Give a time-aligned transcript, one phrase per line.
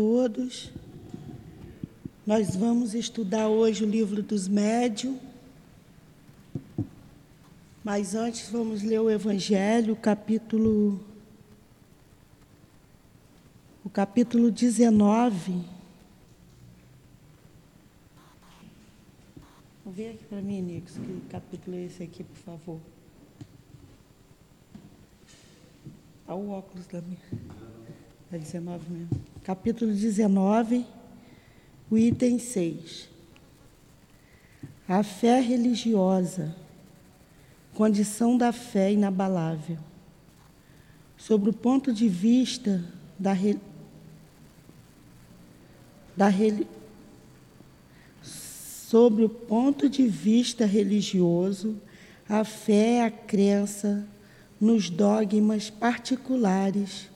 [0.00, 0.72] todos.
[2.26, 5.14] Nós vamos estudar hoje o livro dos médios.
[7.84, 10.98] Mas antes vamos ler o Evangelho, capítulo
[13.84, 15.62] o capítulo 19.
[19.84, 22.80] Vê aqui para mim, Nicos, que capítulo é esse aqui, por favor.
[26.26, 27.18] Olha o óculos da minha.
[28.32, 29.29] É 19 mesmo.
[29.42, 30.84] Capítulo 19,
[31.90, 33.08] o item 6.
[34.86, 36.54] A fé religiosa,
[37.74, 39.78] condição da fé inabalável.
[41.16, 42.84] Sobre o ponto de vista
[43.18, 43.58] da, re...
[46.14, 46.66] da re...
[48.22, 51.80] sobre o ponto de vista religioso,
[52.28, 54.06] a fé é a crença
[54.60, 57.09] nos dogmas particulares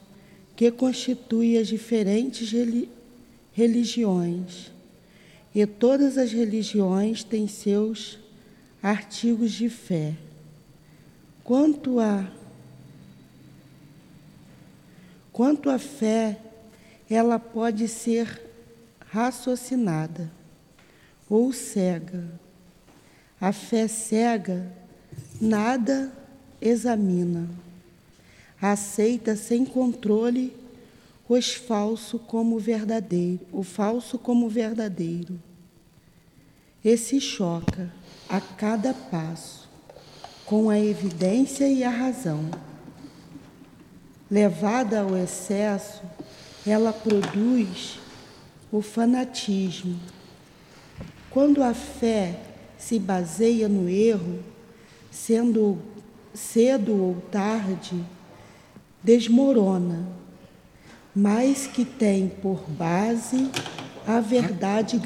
[0.55, 2.51] que constituem as diferentes
[3.53, 4.71] religiões.
[5.53, 8.17] E todas as religiões têm seus
[8.81, 10.13] artigos de fé.
[11.43, 12.29] Quanto a
[15.31, 16.39] quanto à fé,
[17.09, 18.41] ela pode ser
[19.09, 20.31] raciocinada
[21.29, 22.23] ou cega.
[23.39, 24.71] A fé cega
[25.39, 26.11] nada
[26.61, 27.49] examina,
[28.71, 30.55] aceita sem controle
[31.27, 35.39] os falso como verdadeiro, o falso como verdadeiro.
[36.83, 37.91] E se choca
[38.29, 39.67] a cada passo
[40.45, 42.49] com a evidência e a razão.
[44.29, 46.03] Levada ao excesso,
[46.65, 47.99] ela produz
[48.71, 49.99] o fanatismo.
[51.31, 52.39] Quando a fé
[52.77, 54.39] se baseia no erro,
[55.11, 55.79] sendo
[56.33, 58.03] cedo ou tarde,
[59.05, 60.07] desmorona,
[61.15, 63.51] mas que tem por base
[64.07, 64.99] a verdade,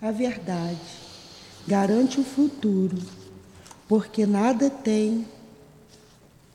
[0.00, 0.78] a verdade
[1.66, 2.96] garante o futuro,
[3.88, 5.26] porque nada tem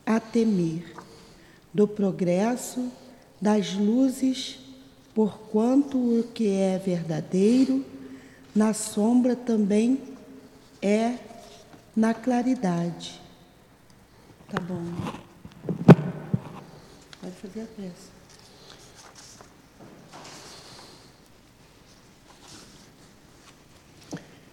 [0.06, 0.94] a temer
[1.72, 2.90] do progresso
[3.38, 4.58] das luzes,
[5.14, 7.84] porquanto o que é verdadeiro
[8.54, 10.00] na sombra também
[10.80, 11.18] é
[11.94, 13.20] na claridade.
[14.48, 15.31] Tá bom.
[17.22, 18.08] Pode fazer a pressa.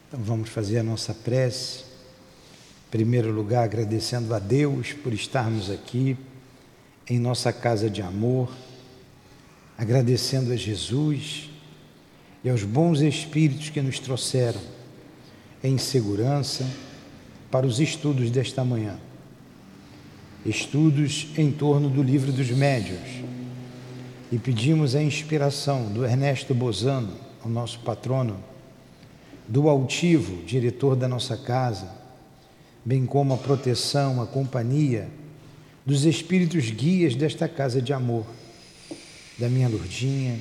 [0.07, 1.80] Então vamos fazer a nossa prece.
[1.80, 6.16] Em primeiro lugar, agradecendo a Deus por estarmos aqui
[7.07, 8.52] em nossa casa de amor,
[9.75, 11.50] agradecendo a Jesus
[12.44, 14.62] e aos bons espíritos que nos trouxeram
[15.63, 16.69] em segurança
[17.50, 19.00] para os estudos desta manhã
[20.46, 23.00] estudos em torno do livro dos médios.
[24.32, 27.14] E pedimos a inspiração do Ernesto Bozano,
[27.44, 28.44] o nosso patrono,
[29.48, 31.90] do Altivo, diretor da nossa casa,
[32.86, 35.10] bem como a proteção, a companhia
[35.86, 38.26] dos espíritos guias desta casa de amor,
[39.40, 40.40] da minha Lourdinha,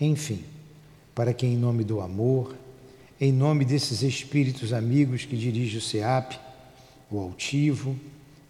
[0.00, 0.42] enfim,
[1.14, 2.56] para que em nome do amor,
[3.20, 6.36] em nome desses espíritos amigos que dirige o SEAP,
[7.08, 7.96] o Altivo,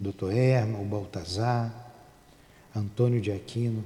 [0.02, 0.32] Dr.
[0.32, 1.72] Erma, o Baltazar,
[2.74, 3.84] Antônio de Aquino,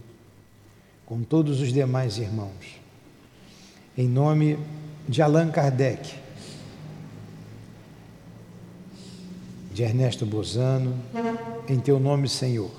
[1.04, 2.81] com todos os demais irmãos.
[3.99, 4.59] Em nome
[5.06, 6.15] de Allan Kardec,
[9.72, 10.99] de Ernesto Bozano,
[11.69, 12.71] em teu nome, Senhor,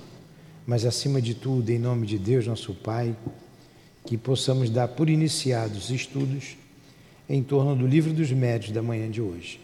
[0.66, 3.16] mas acima de tudo, em nome de Deus, nosso Pai,
[4.04, 6.58] que possamos dar por iniciados os estudos
[7.30, 9.60] em torno do livro dos médios da manhã de hoje.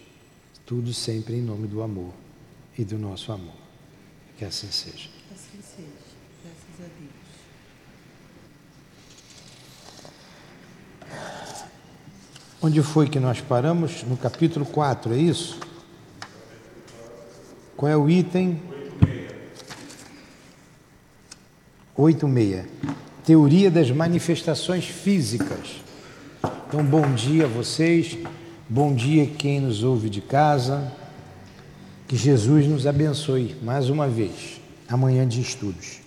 [0.63, 2.13] Tudo sempre em nome do amor
[2.77, 3.62] e do nosso amor.
[4.43, 5.09] Que assim seja.
[5.31, 5.87] Assim seja.
[6.43, 7.11] Graças a Deus.
[12.61, 14.03] Onde foi que nós paramos?
[14.03, 15.57] No capítulo 4, é isso?
[17.77, 18.61] Qual é o item?
[21.97, 22.65] 8.6.
[23.25, 25.81] Teoria das manifestações físicas.
[26.67, 28.17] Então, bom dia a vocês,
[28.67, 30.91] bom dia quem nos ouve de casa.
[32.13, 35.99] Que Jesus nos abençoe mais uma vez, amanhã de estudos.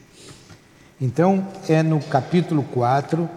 [1.00, 3.28] Então, é no capítulo 4,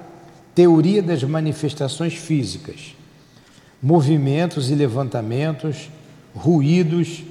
[0.53, 2.95] Teoria das Manifestações Físicas:
[3.81, 5.89] movimentos e levantamentos,
[6.31, 7.23] ruídos,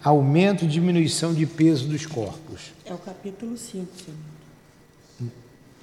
[0.00, 2.72] aumento e diminuição de peso dos corpos.
[2.86, 5.32] É o capítulo 5, senhor.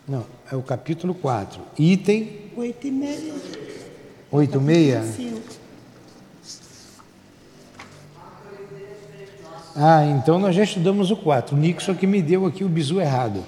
[0.07, 1.61] Não, é o capítulo 4.
[1.77, 2.29] Item.
[2.55, 3.33] 8 e meia.
[4.31, 5.03] 8 e meia?
[5.03, 5.41] 5.
[9.75, 11.55] Ah, então nós já estudamos o 4.
[11.55, 13.43] O Nixon que me deu aqui o bizu errado.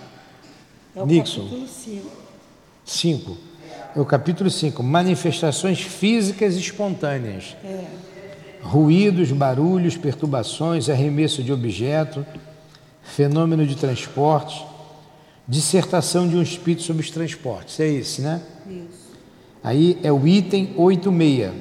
[0.95, 1.43] É o Nixon.
[1.43, 2.07] capítulo 5.
[2.85, 3.37] 5.
[3.95, 4.83] É o capítulo 5.
[4.83, 7.55] Manifestações físicas espontâneas.
[7.63, 7.83] É.
[8.61, 12.25] Ruídos, barulhos, perturbações, arremesso de objeto,
[13.01, 14.63] fenômeno de transportes,
[15.47, 17.79] dissertação de um espírito sobre os transportes.
[17.79, 18.41] É esse, né?
[18.65, 19.11] Isso.
[19.61, 21.51] Aí é o item 86.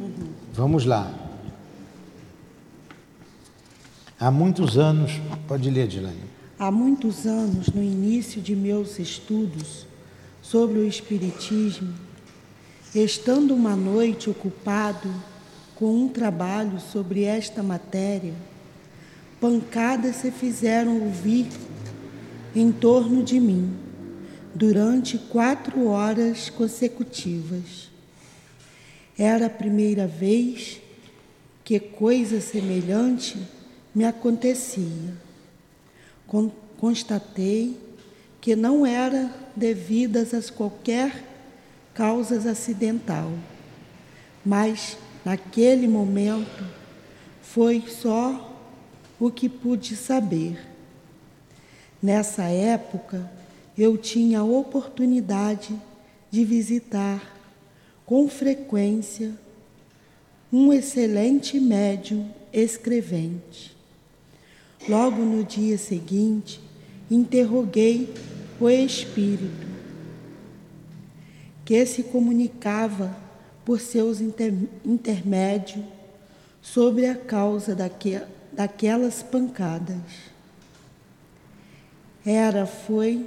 [0.00, 0.10] Uhum.
[0.52, 1.19] Vamos lá.
[4.20, 5.12] Há muitos anos,
[5.48, 6.20] pode ler, Dilane.
[6.58, 9.86] Há muitos anos, no início de meus estudos
[10.42, 11.94] sobre o Espiritismo,
[12.94, 15.10] estando uma noite ocupado
[15.74, 18.34] com um trabalho sobre esta matéria,
[19.40, 21.46] pancadas se fizeram ouvir
[22.54, 23.74] em torno de mim
[24.54, 27.90] durante quatro horas consecutivas.
[29.16, 30.78] Era a primeira vez
[31.64, 33.38] que coisa semelhante
[33.94, 35.14] me acontecia.
[36.78, 37.78] Constatei
[38.40, 41.24] que não era devidas a qualquer
[41.92, 43.32] causas acidental,
[44.44, 46.64] mas naquele momento
[47.42, 48.56] foi só
[49.18, 50.58] o que pude saber.
[52.02, 53.30] Nessa época,
[53.76, 55.78] eu tinha a oportunidade
[56.30, 57.36] de visitar
[58.06, 59.34] com frequência
[60.52, 63.69] um excelente médium escrevente.
[64.88, 66.60] Logo no dia seguinte,
[67.10, 68.12] interroguei
[68.58, 69.66] o espírito,
[71.64, 73.16] que se comunicava
[73.64, 74.52] por seus inter,
[74.84, 75.84] intermédios
[76.62, 78.20] sobre a causa daque,
[78.52, 79.98] daquelas pancadas.
[82.24, 83.26] Era, foi.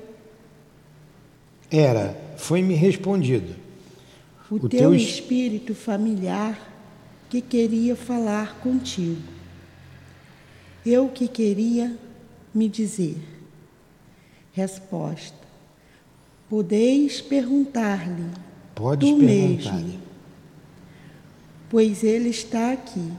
[1.71, 3.55] Era, foi-me respondido.
[4.49, 6.71] O, o teu, teu espírito familiar
[7.29, 9.32] que queria falar contigo.
[10.85, 11.97] Eu que queria
[12.53, 13.17] me dizer.
[14.51, 15.37] Resposta:
[16.49, 18.29] Podeis perguntar-lhe.
[18.75, 19.99] Pode perguntar-lhe.
[21.69, 23.11] Pois ele está aqui.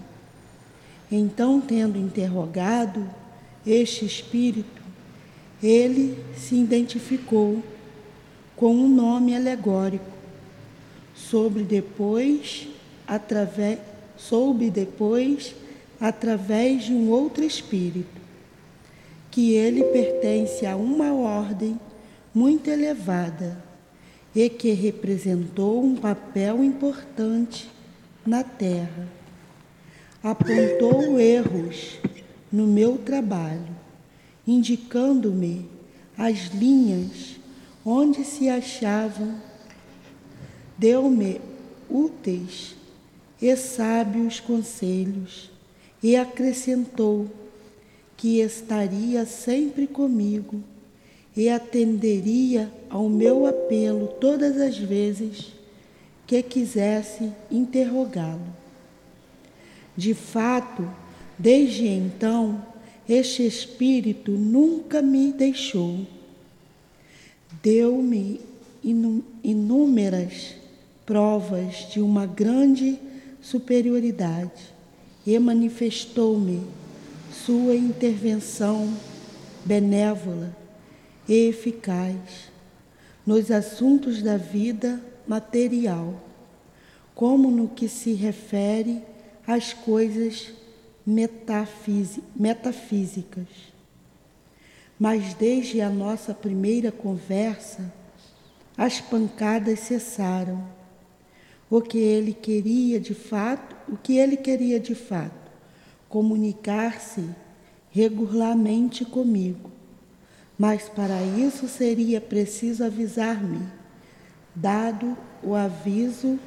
[1.11, 3.08] Então, tendo interrogado
[3.66, 4.82] este espírito,
[5.62, 7.62] ele se identificou
[8.56, 10.05] com um nome alegórico,
[11.14, 12.69] sobre depois,
[13.06, 13.78] através,
[14.16, 15.55] soube depois
[16.04, 18.20] através de um outro espírito,
[19.30, 21.80] que ele pertence a uma ordem
[22.34, 23.56] muito elevada
[24.36, 27.70] e que representou um papel importante
[28.26, 29.08] na Terra.
[30.22, 31.98] Apontou erros
[32.52, 33.74] no meu trabalho,
[34.46, 35.66] indicando-me
[36.18, 37.36] as linhas
[37.82, 39.36] onde se achavam,
[40.76, 41.40] deu-me
[41.88, 42.76] úteis
[43.40, 45.53] e sábios conselhos
[46.04, 47.26] e acrescentou
[48.14, 50.62] que estaria sempre comigo
[51.34, 55.54] e atenderia ao meu apelo todas as vezes
[56.26, 58.46] que quisesse interrogá-lo.
[59.96, 60.86] De fato,
[61.38, 62.62] desde então,
[63.08, 66.06] este espírito nunca me deixou.
[67.62, 68.42] Deu-me
[69.42, 70.54] inúmeras
[71.06, 72.98] provas de uma grande
[73.40, 74.74] superioridade
[75.26, 76.62] e manifestou-me
[77.32, 78.94] sua intervenção
[79.65, 80.55] benévola
[81.29, 82.53] e eficaz
[83.26, 86.23] nos assuntos da vida material,
[87.14, 89.02] como no que se refere
[89.47, 90.52] às coisas
[91.07, 93.47] metafísicas.
[94.99, 97.90] Mas desde a nossa primeira conversa,
[98.76, 100.62] as pancadas cessaram
[101.71, 105.50] o que ele queria de fato, o que ele queria de fato,
[106.09, 107.29] comunicar-se
[107.91, 109.71] regularmente comigo.
[110.59, 113.67] Mas para isso seria preciso avisar-me,
[114.55, 116.38] dado o aviso,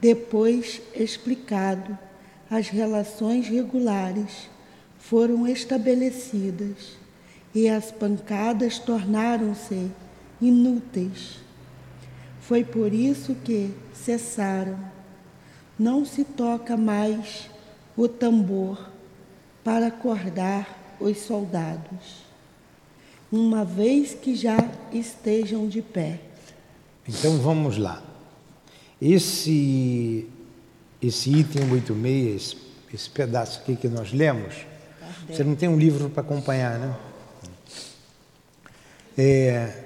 [0.00, 1.98] depois explicado,
[2.50, 4.48] as relações regulares
[4.98, 6.96] foram estabelecidas
[7.54, 9.90] e as pancadas tornaram-se
[10.40, 11.38] inúteis.
[12.40, 14.93] Foi por isso que cessaram.
[15.78, 17.50] Não se toca mais
[17.96, 18.90] o tambor
[19.62, 22.24] para acordar os soldados,
[23.32, 24.56] uma vez que já
[24.92, 26.20] estejam de pé.
[27.08, 28.02] Então vamos lá.
[29.00, 30.28] Esse,
[31.02, 32.56] esse item 86, esse,
[32.92, 34.54] esse pedaço aqui que nós lemos,
[35.28, 36.96] você não tem um livro para acompanhar, né?
[39.16, 39.84] É,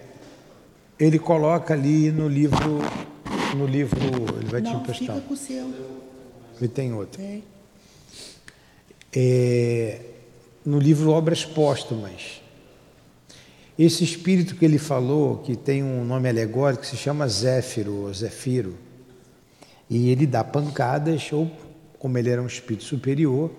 [0.98, 2.80] ele coloca ali no livro,
[3.54, 3.98] no livro,
[4.40, 5.16] ele vai Não, te emprestar.
[5.16, 5.72] Fica com o seu.
[6.58, 7.20] Ele tem outro.
[7.20, 7.40] É.
[9.14, 10.00] É,
[10.64, 12.42] no livro Obras Póstumas.
[13.78, 18.76] Esse espírito que ele falou, que tem um nome alegórico, se chama Zéfiro, ou Zefiro,
[19.88, 21.50] e ele dá pancadas, ou
[21.98, 23.50] como ele era um espírito superior,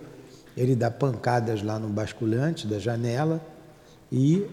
[0.55, 3.41] ele dá pancadas lá no basculante da janela
[4.12, 4.46] e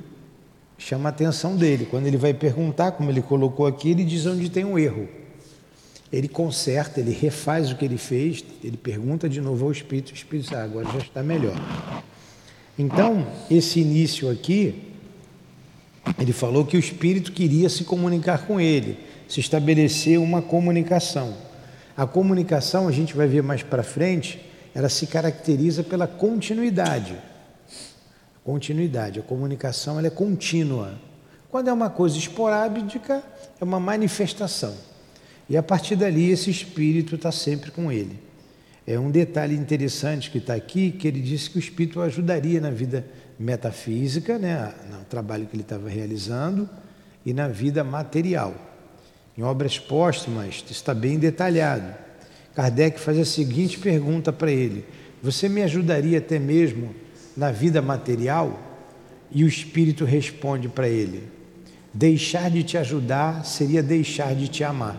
[0.79, 1.87] chama a atenção dele.
[1.87, 5.09] Quando ele vai perguntar, como ele colocou aqui, ele diz onde tem um erro.
[6.17, 10.15] Ele conserta, ele refaz o que ele fez, ele pergunta de novo ao espírito, o
[10.15, 11.55] espírito ah, agora já está melhor.
[12.79, 14.95] Então, esse início aqui,
[16.19, 21.37] ele falou que o espírito queria se comunicar com ele, se estabelecer uma comunicação.
[21.95, 24.41] A comunicação, a gente vai ver mais para frente,
[24.75, 27.15] ela se caracteriza pela continuidade.
[28.43, 30.95] Continuidade, a comunicação ela é contínua.
[31.51, 33.23] Quando é uma coisa esporádica,
[33.61, 34.96] é uma manifestação.
[35.49, 38.19] E a partir dali, esse espírito está sempre com ele.
[38.87, 42.71] É um detalhe interessante que está aqui, que ele disse que o espírito ajudaria na
[42.71, 43.05] vida
[43.39, 46.69] metafísica, né, no trabalho que ele estava realizando,
[47.25, 48.55] e na vida material.
[49.37, 51.95] Em obras póstumas está bem detalhado.
[52.55, 54.85] Kardec faz a seguinte pergunta para ele:
[55.23, 56.95] Você me ajudaria até mesmo
[57.37, 58.63] na vida material?
[59.31, 61.25] E o Espírito responde para ele:
[61.93, 64.97] Deixar de te ajudar seria deixar de te amar.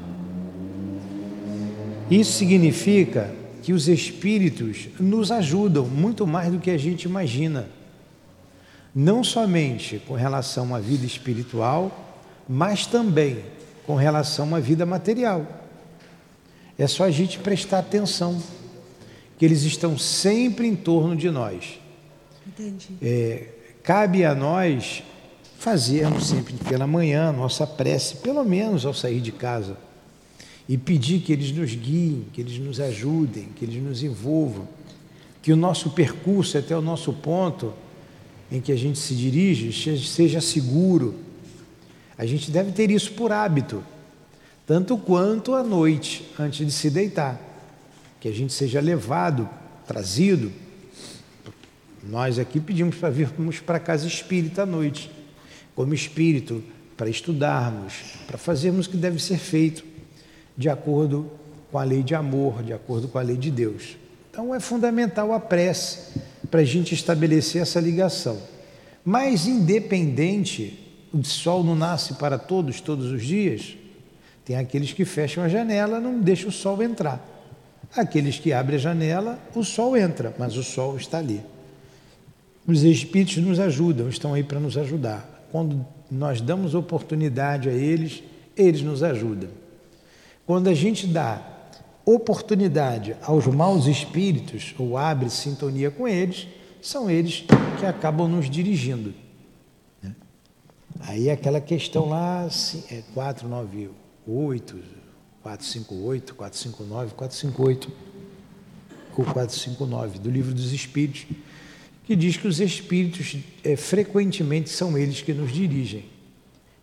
[2.09, 7.67] Isso significa que os espíritos nos ajudam muito mais do que a gente imagina.
[8.95, 13.43] Não somente com relação à vida espiritual, mas também
[13.85, 15.45] com relação à vida material.
[16.77, 18.41] É só a gente prestar atenção
[19.37, 21.79] que eles estão sempre em torno de nós.
[22.45, 22.87] Entendi.
[23.01, 23.49] É,
[23.83, 25.03] cabe a nós
[25.59, 29.86] fazermos sempre pela manhã nossa prece, pelo menos ao sair de casa
[30.67, 34.67] e pedir que eles nos guiem, que eles nos ajudem, que eles nos envolvam,
[35.41, 37.73] que o nosso percurso até o nosso ponto
[38.51, 41.15] em que a gente se dirige seja seguro.
[42.17, 43.81] A gente deve ter isso por hábito,
[44.65, 47.39] tanto quanto à noite, antes de se deitar,
[48.19, 49.47] que a gente seja levado,
[49.85, 50.51] trazido.
[52.03, 55.09] Nós aqui pedimos para virmos para casa espírita à noite,
[55.73, 56.61] como espírito,
[56.97, 57.93] para estudarmos,
[58.25, 59.96] para fazermos o que deve ser feito
[60.57, 61.29] de acordo
[61.71, 63.97] com a lei de amor, de acordo com a lei de Deus.
[64.31, 68.37] Então é fundamental a prece para a gente estabelecer essa ligação.
[69.03, 70.79] Mas independente,
[71.13, 73.77] o sol não nasce para todos todos os dias.
[74.43, 77.25] Tem aqueles que fecham a janela, não deixam o sol entrar.
[77.95, 81.41] Aqueles que abrem a janela, o sol entra, mas o sol está ali.
[82.65, 85.47] Os espíritos nos ajudam, estão aí para nos ajudar.
[85.51, 88.23] Quando nós damos oportunidade a eles,
[88.55, 89.49] eles nos ajudam.
[90.47, 91.45] Quando a gente dá
[92.05, 96.47] oportunidade aos maus espíritos ou abre sintonia com eles,
[96.81, 97.43] são eles
[97.77, 99.13] que acabam nos dirigindo.
[100.01, 100.15] Né?
[101.01, 102.47] Aí aquela questão lá,
[102.89, 104.77] é 498,
[105.43, 107.91] 458, 459, 458
[109.17, 111.25] ou 459 do Livro dos Espíritos,
[112.05, 113.35] que diz que os espíritos
[113.65, 116.05] é, frequentemente são eles que nos dirigem.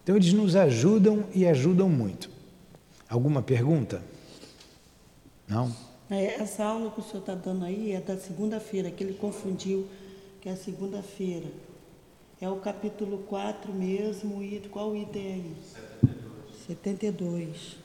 [0.02, 2.33] Então eles nos ajudam e ajudam muito.
[3.08, 4.02] Alguma pergunta?
[5.48, 5.74] Não?
[6.10, 9.86] É, essa aula que o senhor está dando aí é da segunda-feira, que ele confundiu,
[10.40, 11.46] que é segunda-feira.
[12.40, 15.56] É o capítulo 4 mesmo, e qual item é aí?
[16.66, 16.66] 72.
[16.66, 17.76] 72.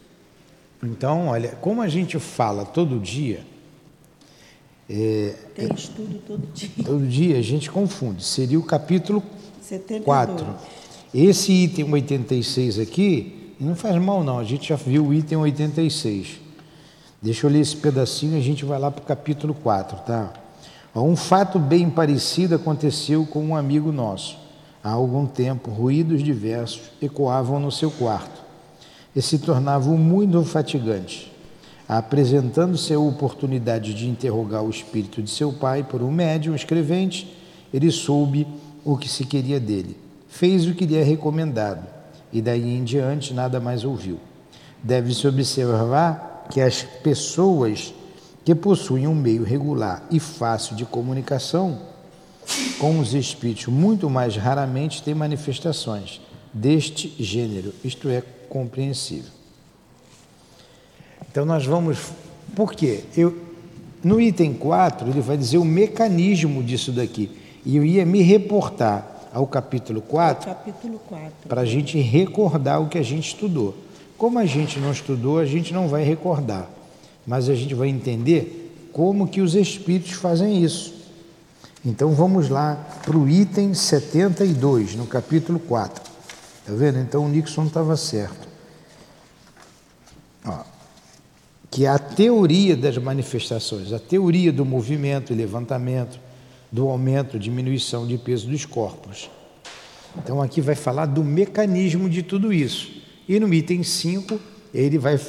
[0.84, 3.46] Então, olha, como a gente fala todo dia.
[4.90, 6.70] É, Tem estudo todo dia.
[6.84, 8.24] Todo dia a gente confunde.
[8.24, 9.22] Seria o capítulo
[9.62, 10.04] 72.
[10.04, 10.56] 4.
[11.14, 16.40] Esse item 86 aqui não faz mal não, a gente já viu o item 86.
[17.22, 20.32] Deixa eu ler esse pedacinho e a gente vai lá para o capítulo 4, tá?
[20.96, 24.38] Um fato bem parecido aconteceu com um amigo nosso.
[24.82, 28.42] Há algum tempo, ruídos diversos ecoavam no seu quarto
[29.14, 31.30] e se tornavam muito fatigantes.
[31.88, 37.36] Apresentando-se a oportunidade de interrogar o espírito de seu pai por um médium escrevente,
[37.74, 38.48] ele soube
[38.86, 39.98] o que se queria dele.
[40.30, 41.99] Fez o que lhe é recomendado
[42.32, 44.20] e daí em diante nada mais ouviu.
[44.82, 47.94] Deve-se observar que as pessoas
[48.44, 51.80] que possuem um meio regular e fácil de comunicação
[52.80, 56.22] com os espíritos muito mais raramente têm manifestações
[56.54, 59.32] deste gênero, isto é compreensível.
[61.30, 62.12] Então nós vamos,
[62.56, 63.04] por quê?
[63.16, 63.38] Eu,
[64.04, 67.30] no item 4 ele vai dizer o mecanismo disso daqui,
[67.64, 71.48] e eu ia me reportar ao capítulo 4, capítulo 4.
[71.48, 73.76] para a gente recordar o que a gente estudou.
[74.18, 76.70] Como a gente não estudou, a gente não vai recordar,
[77.26, 80.94] mas a gente vai entender como que os espíritos fazem isso.
[81.86, 86.04] Então vamos lá para o item 72, no capítulo 4.
[86.60, 87.00] Está vendo?
[87.00, 88.48] Então o Nixon estava certo.
[90.46, 90.60] Ó,
[91.72, 96.20] que a teoria das manifestações, a teoria do movimento e levantamento,
[96.72, 99.30] do aumento, diminuição de peso dos corpos.
[100.18, 103.02] Então aqui vai falar do mecanismo de tudo isso.
[103.28, 104.40] E no item 5,
[104.74, 105.20] ele vai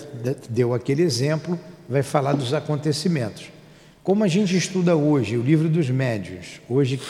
[0.49, 3.51] deu aquele exemplo, vai falar dos acontecimentos.
[4.03, 7.01] Como a gente estuda hoje o livro dos médios, hoje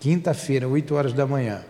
[0.00, 1.62] quinta-feira, 8 horas da manhã,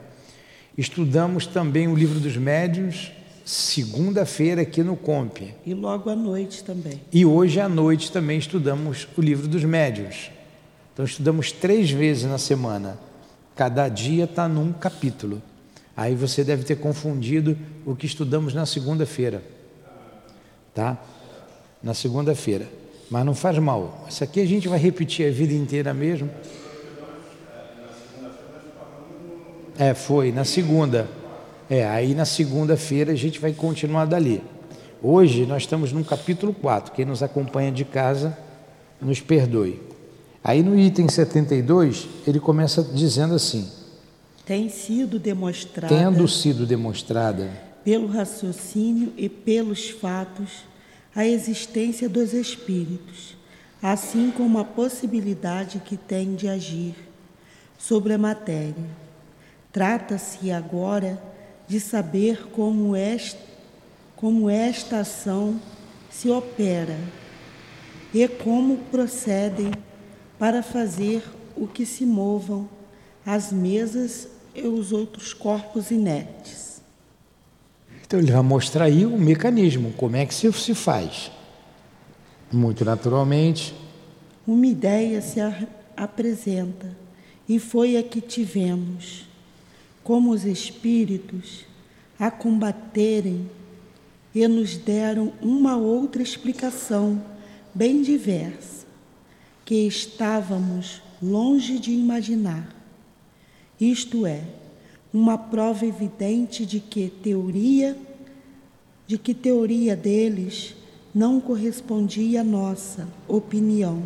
[0.78, 3.12] estudamos também o livro dos médios
[3.44, 5.38] segunda-feira aqui no Comp.
[5.66, 7.00] E logo à noite também.
[7.12, 10.30] E hoje à noite também estudamos o livro dos médios.
[11.00, 12.98] Então estudamos três vezes na semana.
[13.56, 15.40] Cada dia está num capítulo.
[15.96, 19.42] Aí você deve ter confundido o que estudamos na segunda-feira.
[20.74, 20.98] Tá?
[21.82, 22.68] Na segunda-feira.
[23.08, 24.04] Mas não faz mal.
[24.10, 26.28] Isso aqui a gente vai repetir a vida inteira mesmo.
[29.78, 31.08] É, foi, na segunda.
[31.70, 34.42] É, aí na segunda-feira a gente vai continuar dali.
[35.02, 36.92] Hoje nós estamos no capítulo 4.
[36.92, 38.36] Quem nos acompanha de casa,
[39.00, 39.88] nos perdoe.
[40.42, 43.70] Aí no item 72, ele começa dizendo assim:
[44.46, 45.94] Tem sido demonstrada.
[45.94, 47.50] Tendo sido demonstrada.
[47.84, 50.64] Pelo raciocínio e pelos fatos,
[51.14, 53.36] a existência dos espíritos,
[53.82, 56.94] assim como a possibilidade que tem de agir
[57.78, 58.74] sobre a matéria.
[59.72, 61.20] Trata-se agora
[61.68, 63.40] de saber como esta,
[64.16, 65.60] como esta ação
[66.10, 66.98] se opera
[68.12, 69.70] e como procedem
[70.40, 71.22] para fazer
[71.54, 72.66] o que se movam
[73.26, 76.80] as mesas e os outros corpos inertes.
[78.02, 81.30] Então ele vai mostrar aí o mecanismo, como é que se, se faz.
[82.50, 83.74] Muito naturalmente.
[84.46, 85.38] Uma ideia se
[85.94, 86.96] apresenta
[87.46, 89.28] e foi a que tivemos
[90.02, 91.66] como os espíritos,
[92.18, 93.48] a combaterem
[94.34, 97.22] e nos deram uma outra explicação
[97.74, 98.79] bem diversa,
[99.70, 102.74] que estávamos longe de imaginar.
[103.80, 104.42] Isto é,
[105.14, 107.96] uma prova evidente de que teoria
[109.06, 110.74] de que teoria deles
[111.14, 114.02] não correspondia à nossa opinião.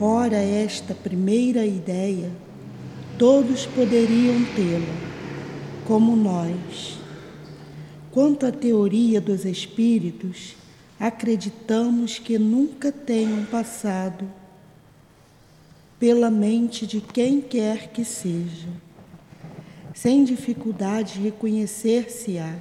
[0.00, 2.30] Ora, esta primeira ideia
[3.18, 4.94] Todos poderiam tê-lo,
[5.88, 6.98] como nós.
[8.12, 10.54] Quanto à teoria dos espíritos,
[10.98, 14.30] acreditamos que nunca tenham passado
[15.98, 18.68] pela mente de quem quer que seja.
[19.94, 22.56] Sem dificuldade reconhecer-se-á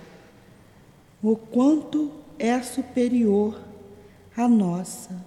[1.22, 3.60] o quanto é superior
[4.36, 5.24] à nossa,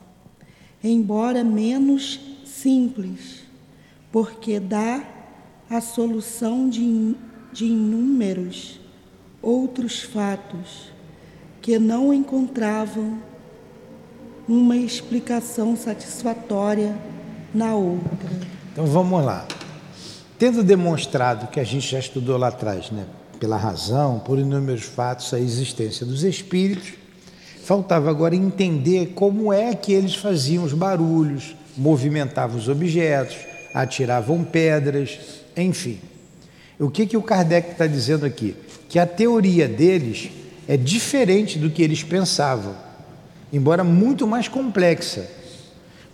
[0.83, 3.45] embora menos simples,
[4.13, 5.05] porque dá
[5.69, 7.15] a solução de,
[7.53, 8.81] de inúmeros
[9.43, 10.96] outros fatos
[11.67, 13.19] que não encontravam
[14.49, 16.97] uma explicação satisfatória
[17.53, 18.31] na outra.
[18.73, 19.45] Então vamos lá.
[20.39, 23.05] Tendo demonstrado que a gente já estudou lá atrás, né,
[23.41, 26.93] pela razão, por inúmeros fatos, a existência dos espíritos,
[27.65, 33.39] faltava agora entender como é que eles faziam os barulhos, movimentavam os objetos,
[33.75, 35.19] atiravam pedras,
[35.57, 35.99] enfim,
[36.79, 38.55] o que, que o Kardec está dizendo aqui?
[38.89, 40.31] Que a teoria deles
[40.69, 42.75] é diferente do que eles pensavam,
[43.53, 45.29] embora muito mais complexa.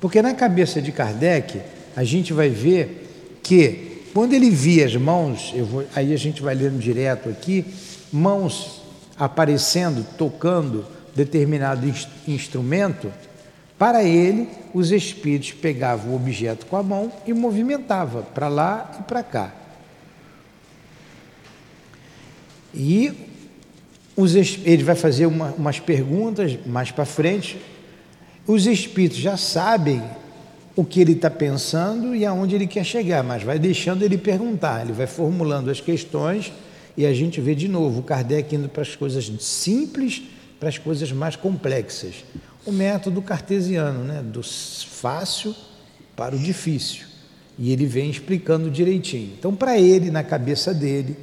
[0.00, 1.60] Porque na cabeça de Kardec,
[1.96, 6.54] a gente vai ver que quando ele via as mãos, vou, aí a gente vai
[6.54, 7.64] lendo direto aqui,
[8.12, 8.82] mãos
[9.18, 10.84] aparecendo, tocando
[11.14, 11.90] determinado
[12.26, 13.12] instrumento,
[13.78, 19.02] para ele, os espíritos pegavam o objeto com a mão e movimentavam para lá e
[19.02, 19.52] para cá.
[22.74, 23.31] E
[24.16, 27.58] os, ele vai fazer uma, umas perguntas mais para frente.
[28.46, 30.02] Os espíritos já sabem
[30.74, 34.82] o que ele está pensando e aonde ele quer chegar, mas vai deixando ele perguntar,
[34.82, 36.52] ele vai formulando as questões
[36.96, 40.22] e a gente vê de novo o Kardec indo para as coisas simples
[40.58, 42.24] para as coisas mais complexas
[42.64, 44.22] o método cartesiano, né?
[44.22, 45.54] do fácil
[46.14, 47.06] para o difícil.
[47.58, 49.32] E ele vem explicando direitinho.
[49.38, 51.16] Então, para ele, na cabeça dele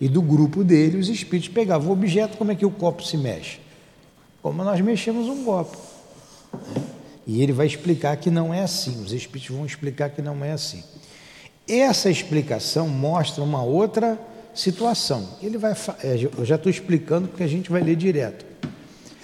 [0.00, 3.16] e do grupo dele, os espíritos pegavam o objeto, como é que o copo se
[3.16, 3.58] mexe?
[4.42, 5.76] Como nós mexemos um copo.
[7.26, 10.52] E ele vai explicar que não é assim, os espíritos vão explicar que não é
[10.52, 10.82] assim.
[11.66, 14.18] Essa explicação mostra uma outra
[14.54, 15.26] situação.
[15.42, 18.44] Ele vai, é, eu já estou explicando porque a gente vai ler direto.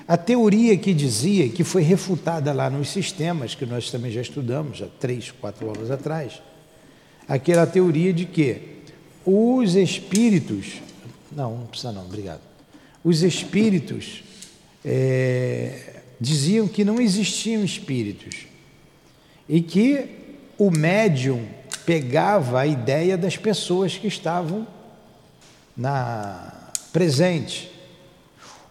[0.08, 4.82] A teoria que dizia, que foi refutada lá nos sistemas, que nós também já estudamos,
[4.82, 6.42] há três, quatro aulas atrás,
[7.28, 8.79] aquela teoria de que
[9.24, 10.80] os espíritos.
[11.30, 12.40] Não, não precisa não, obrigado.
[13.02, 14.22] Os espíritos
[14.84, 18.46] é, diziam que não existiam espíritos
[19.48, 20.06] e que
[20.58, 21.46] o médium
[21.86, 24.66] pegava a ideia das pessoas que estavam
[25.76, 27.70] na presente.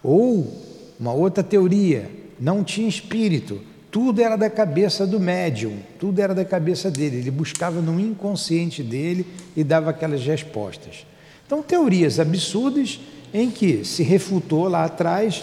[0.02, 0.64] Ou
[0.98, 3.60] uma outra teoria, não tinha espírito,
[3.90, 7.16] tudo era da cabeça do médium, tudo era da cabeça dele.
[7.18, 9.26] Ele buscava no inconsciente dele
[9.56, 11.04] e dava aquelas respostas.
[11.44, 13.00] Então, teorias absurdas
[13.34, 15.42] em que se refutou lá atrás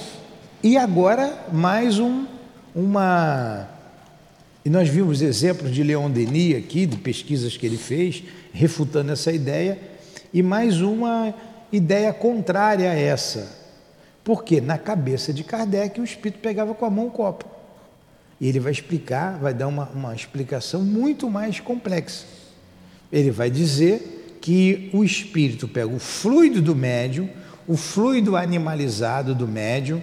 [0.63, 2.25] e agora mais um,
[2.73, 3.67] uma.
[4.63, 9.31] E nós vimos exemplos de Leon Denis aqui, de pesquisas que ele fez, refutando essa
[9.31, 9.77] ideia,
[10.33, 11.33] e mais uma
[11.71, 13.57] ideia contrária a essa.
[14.23, 17.56] Porque na cabeça de Kardec o espírito pegava com a mão o copo.
[18.39, 22.25] E ele vai explicar, vai dar uma, uma explicação muito mais complexa.
[23.11, 27.29] Ele vai dizer que o espírito pega o fluido do médium,
[27.67, 30.01] o fluido animalizado do médium,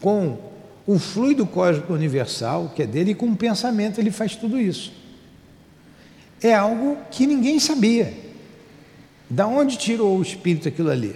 [0.00, 0.38] com
[0.86, 4.92] o fluido cósmico universal, que é dele, e com o pensamento ele faz tudo isso.
[6.42, 8.12] É algo que ninguém sabia.
[9.28, 11.14] Da onde tirou o espírito aquilo ali?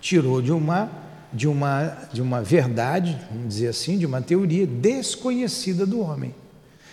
[0.00, 0.90] Tirou de uma
[1.32, 6.34] de uma, de uma verdade, vamos dizer assim, de uma teoria desconhecida do homem.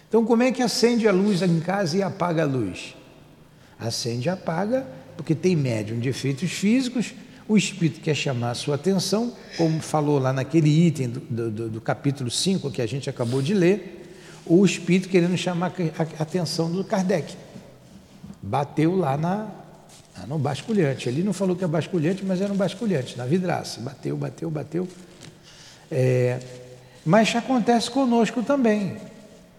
[0.08, 2.96] Então, como é que acende a luz em casa e apaga a luz?
[3.80, 7.14] Acende e apaga porque tem médium de efeitos físicos,
[7.48, 11.82] o espírito quer chamar a sua atenção, como falou lá naquele item do, do, do
[11.82, 14.02] capítulo 5 que a gente acabou de ler,
[14.46, 17.36] o espírito querendo chamar a atenção do Kardec.
[18.42, 19.48] Bateu lá na,
[20.16, 21.10] ah, no basculhante.
[21.10, 23.82] Ele não falou que é basculhante, mas era um basculhante, na vidraça.
[23.82, 24.88] Bateu, bateu, bateu.
[25.92, 26.40] É,
[27.06, 28.98] mas acontece conosco também.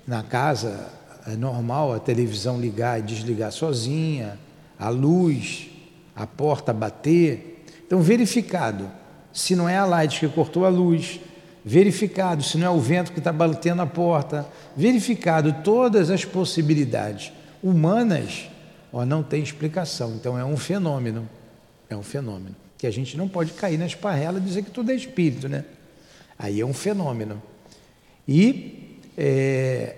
[0.06, 0.88] Na casa
[1.26, 4.38] é normal a televisão ligar e desligar sozinha,
[4.78, 5.68] a luz,
[6.14, 7.64] a porta bater.
[7.86, 8.90] Então, verificado
[9.32, 11.18] se não é a light que cortou a luz,
[11.64, 17.32] verificado se não é o vento que está batendo a porta, verificado todas as possibilidades
[17.62, 18.48] humanas
[18.94, 20.14] ó, não tem explicação.
[20.14, 21.28] Então é um fenômeno,
[21.90, 22.54] é um fenômeno.
[22.78, 25.64] Que a gente não pode cair na esparrela e dizer que tudo é espírito, né?
[26.38, 27.42] Aí é um fenômeno.
[28.26, 29.96] E é,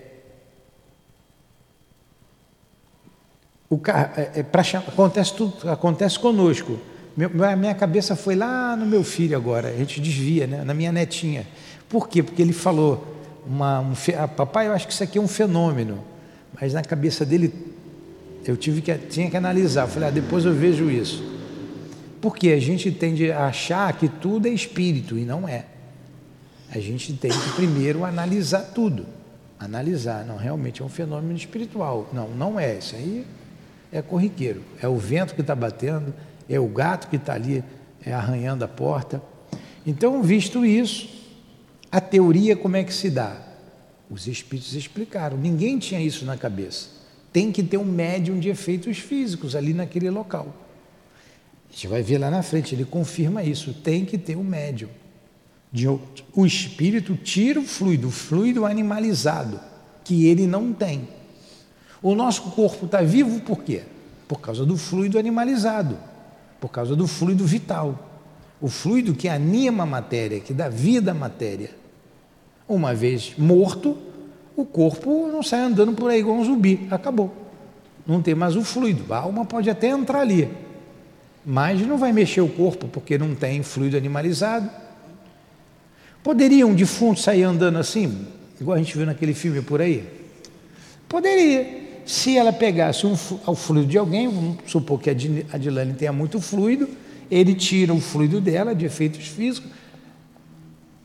[3.69, 3.79] o,
[4.15, 6.79] é, é, pra, acontece tudo, acontece conosco.
[7.15, 10.63] Meu, minha cabeça foi lá no meu filho agora, a gente desvia, né?
[10.63, 11.47] na minha netinha.
[11.89, 12.21] Por quê?
[12.21, 16.03] Porque ele falou, uma, um, ah, papai, eu acho que isso aqui é um fenômeno,
[16.59, 17.76] mas na cabeça dele
[18.51, 19.87] eu tive que, tinha que analisar.
[19.87, 21.21] Falei, ah, depois eu vejo isso.
[22.21, 25.65] Porque a gente tende a achar que tudo é espírito e não é.
[26.71, 29.05] A gente tem que primeiro analisar tudo.
[29.59, 32.09] Analisar, não, realmente é um fenômeno espiritual.
[32.13, 32.77] Não, não é.
[32.77, 33.25] Isso aí
[33.91, 34.63] é corriqueiro.
[34.81, 36.13] É o vento que está batendo,
[36.49, 37.63] é o gato que está ali
[38.05, 39.21] é, arranhando a porta.
[39.85, 41.09] Então, visto isso,
[41.91, 43.41] a teoria como é que se dá?
[44.09, 45.37] Os espíritos explicaram.
[45.37, 46.96] Ninguém tinha isso na cabeça
[47.37, 50.55] tem que ter um médium de efeitos físicos ali naquele local.
[51.69, 54.89] A gente vai ver lá na frente, ele confirma isso, tem que ter um médium.
[55.71, 59.59] De, o espírito tira o fluido, o fluido animalizado,
[60.03, 61.07] que ele não tem.
[62.01, 63.83] O nosso corpo está vivo por quê?
[64.27, 65.95] Por causa do fluido animalizado,
[66.59, 68.23] por causa do fluido vital.
[68.59, 71.69] O fluido que anima a matéria, que dá vida à matéria.
[72.67, 73.95] Uma vez morto,
[74.57, 77.31] o corpo não sai andando por aí igual um zumbi, acabou.
[78.07, 79.13] Não tem mais o fluido.
[79.13, 80.49] A alma pode até entrar ali,
[81.45, 84.67] mas não vai mexer o corpo porque não tem fluido animalizado.
[86.23, 88.25] Poderia um defunto sair andando assim,
[88.59, 90.03] igual a gente viu naquele filme por aí?
[91.07, 91.85] Poderia.
[92.03, 93.13] Se ela pegasse um,
[93.45, 96.89] o fluido de alguém, vamos supor que a Dilane tenha muito fluido,
[97.29, 99.69] ele tira o fluido dela, de efeitos físicos,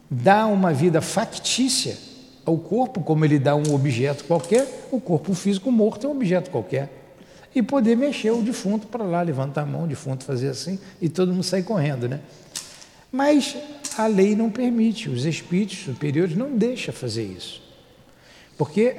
[0.08, 2.11] dá uma vida factícia
[2.44, 6.50] ao corpo, como ele dá um objeto qualquer, o corpo físico morto é um objeto
[6.50, 6.90] qualquer.
[7.54, 11.08] E poder mexer o defunto para lá, levantar a mão, o defunto fazer assim, e
[11.08, 12.20] todo mundo sair correndo, né?
[13.10, 13.56] Mas
[13.96, 17.62] a lei não permite, os espíritos superiores não deixam fazer isso.
[18.56, 18.96] Porque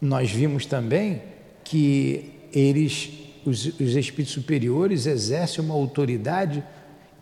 [0.00, 1.22] nós vimos também
[1.64, 3.10] que eles,
[3.46, 6.62] os, os espíritos superiores, exercem uma autoridade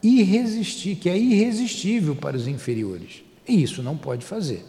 [0.03, 3.23] irresistível, que é irresistível para os inferiores.
[3.47, 4.65] E isso não pode fazer.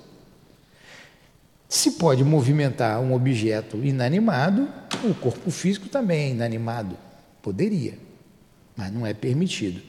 [1.72, 4.68] Se pode movimentar um objeto inanimado,
[5.06, 6.98] o corpo físico também é inanimado.
[7.42, 7.94] Poderia,
[8.76, 9.82] mas não é permitido.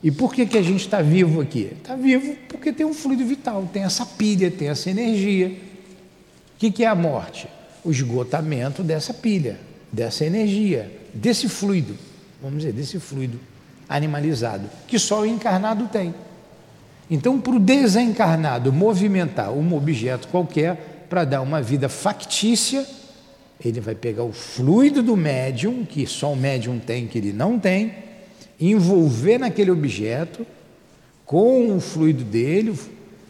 [0.00, 1.72] E por que, que a gente está vivo aqui?
[1.78, 5.48] Está vivo porque tem um fluido vital, tem essa pilha, tem essa energia.
[5.48, 7.48] O que, que é a morte?
[7.84, 9.58] O esgotamento dessa pilha,
[9.90, 11.96] dessa energia, desse fluido,
[12.40, 13.40] vamos dizer, desse fluido
[13.88, 16.14] animalizado, que só o encarnado tem.
[17.10, 22.86] Então, para o desencarnado movimentar um objeto qualquer para dar uma vida factícia,
[23.64, 27.58] ele vai pegar o fluido do médium, que só o médium tem, que ele não
[27.58, 27.94] tem,
[28.60, 30.46] envolver naquele objeto
[31.24, 32.78] com o fluido dele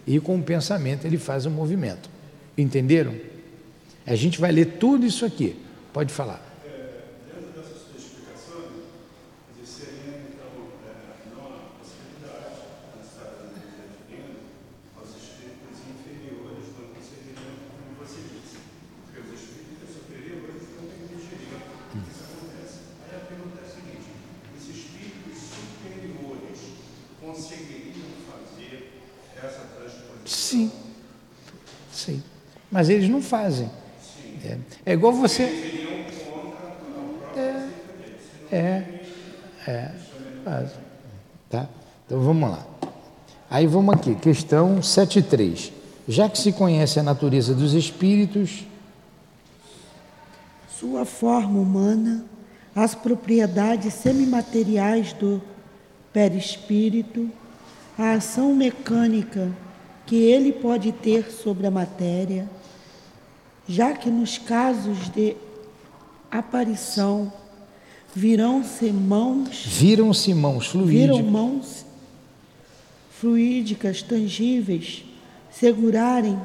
[0.07, 2.09] e com o pensamento ele faz o movimento.
[2.57, 3.15] Entenderam?
[4.07, 5.57] A gente vai ler tudo isso aqui.
[5.93, 6.46] Pode falar.
[30.47, 30.71] Sim,
[31.93, 32.23] sim.
[32.71, 33.69] Mas eles não fazem.
[34.45, 35.43] É, é igual você.
[37.37, 37.69] É,
[38.53, 38.85] é,
[39.67, 39.91] é.
[41.51, 41.67] Tá?
[42.07, 42.65] Então vamos lá.
[43.51, 45.73] Aí vamos aqui, questão 7.3.
[46.07, 48.65] Já que se conhece a natureza dos espíritos.
[50.79, 52.25] Sua forma humana,
[52.73, 55.43] as propriedades semimateriais do
[56.13, 57.29] perispírito,
[57.99, 59.51] a ação mecânica
[60.07, 62.49] que ele pode ter sobre a matéria,
[63.69, 65.37] já que nos casos de
[66.31, 67.33] aparição
[68.15, 71.85] virão-se mãos, viram-se mãos fluídicas, viram mãos
[73.11, 75.05] fluídicas tangíveis
[75.51, 76.41] segurarem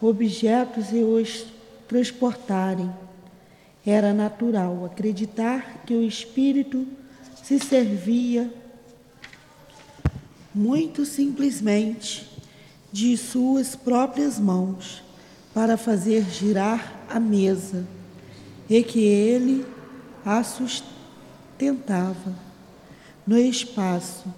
[0.00, 1.44] objetos e os
[1.86, 2.90] transportarem.
[3.84, 6.86] Era natural acreditar que o espírito
[7.42, 8.50] se servia
[10.54, 12.31] muito simplesmente
[12.92, 15.02] de suas próprias mãos
[15.54, 17.86] para fazer girar a mesa
[18.68, 19.66] e que ele
[20.24, 22.34] a sustentava
[23.26, 24.32] no espaço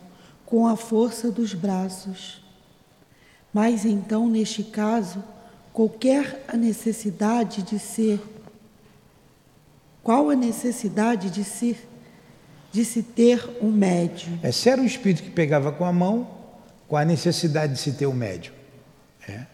[0.47, 2.43] com a força dos braços.
[3.53, 5.23] Mas então, neste caso,
[5.73, 8.21] qualquer a necessidade de ser
[10.05, 11.89] qual a necessidade de ser
[12.71, 14.39] de se ter um médium?
[14.43, 16.29] É, se era um espírito que pegava com a mão,
[16.89, 18.55] com a necessidade de se ter um médium.
[19.29, 19.47] É,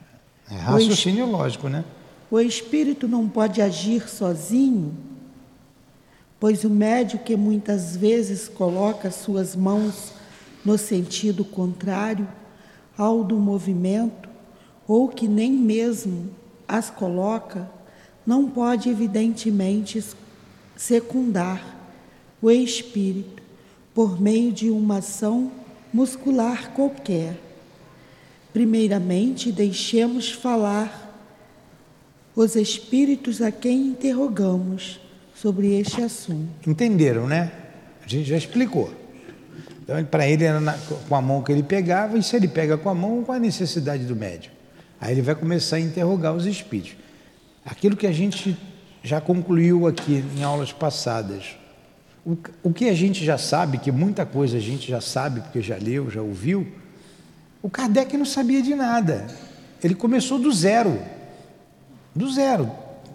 [0.51, 1.85] é raciocínio o lógico, né?
[2.31, 4.97] O espírito não pode agir sozinho,
[6.39, 10.13] pois o médium que muitas vezes coloca suas mãos
[10.65, 12.29] no sentido contrário
[12.97, 14.29] ao do movimento,
[14.87, 16.31] ou que nem mesmo
[16.69, 17.69] as coloca,
[18.27, 20.05] não pode evidentemente
[20.77, 21.79] secundar
[22.41, 23.43] o espírito
[23.95, 25.51] por meio de uma ação
[25.93, 27.35] muscular qualquer.
[28.53, 31.09] Primeiramente, deixemos falar
[32.35, 35.01] os espíritos a quem interrogamos
[35.35, 36.69] sobre este assunto.
[36.69, 37.53] Entenderam, né?
[38.05, 38.93] A gente já explicou.
[39.83, 40.77] Então, para ele era na,
[41.09, 43.41] com a mão que ele pegava, e se ele pega com a mão, qual a
[43.41, 44.53] necessidade do médium?
[45.01, 46.97] Aí ele vai começar a interrogar os espíritos.
[47.65, 48.57] Aquilo que a gente
[49.03, 51.57] já concluiu aqui em aulas passadas,
[52.25, 55.63] o, o que a gente já sabe, que muita coisa a gente já sabe, porque
[55.63, 56.67] já leu, já ouviu,
[57.63, 59.27] o Kardec não sabia de nada.
[59.83, 61.01] Ele começou do zero.
[62.15, 62.71] Do zero.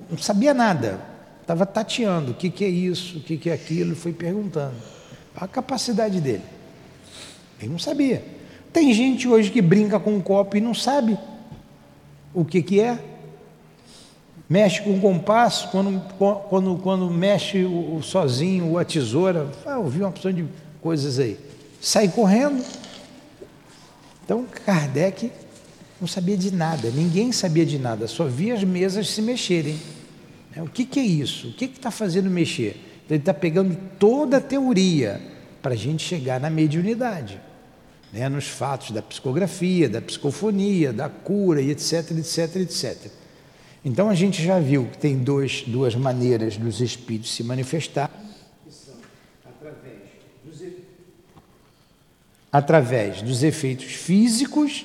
[0.09, 0.99] Não sabia nada.
[1.41, 4.75] Estava tateando o que, que é isso, o que, que é aquilo, foi perguntando.
[5.35, 6.43] A capacidade dele.
[7.59, 8.23] Ele não sabia.
[8.73, 11.17] Tem gente hoje que brinca com um copo e não sabe
[12.33, 12.99] o que, que é
[14.49, 16.01] mexe com o compasso, quando,
[16.49, 20.45] quando, quando mexe o, o sozinho, a tesoura, ah, ouvi uma opção de
[20.81, 21.37] coisas aí.
[21.81, 22.63] Sai correndo.
[24.23, 25.31] Então Kardec
[25.99, 29.79] não sabia de nada, ninguém sabia de nada, só via as mesas se mexerem.
[30.55, 31.49] É, o que, que é isso?
[31.49, 32.81] O que está fazendo mexer?
[33.09, 35.21] Ele está pegando toda a teoria
[35.61, 37.39] para a gente chegar na mediunidade,
[38.11, 38.27] né?
[38.29, 43.11] nos fatos da psicografia, da psicofonia, da cura, e etc, etc, etc.
[43.85, 48.09] Então a gente já viu que tem dois, duas maneiras dos espíritos se manifestar.
[52.51, 54.83] Através dos efeitos físicos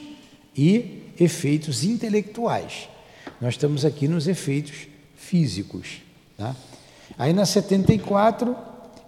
[0.55, 2.91] e efeitos intelectuais.
[3.41, 4.87] Nós estamos aqui nos efeitos
[5.17, 6.03] físicos.
[6.37, 6.55] Tá?
[7.17, 8.55] Aí na 74,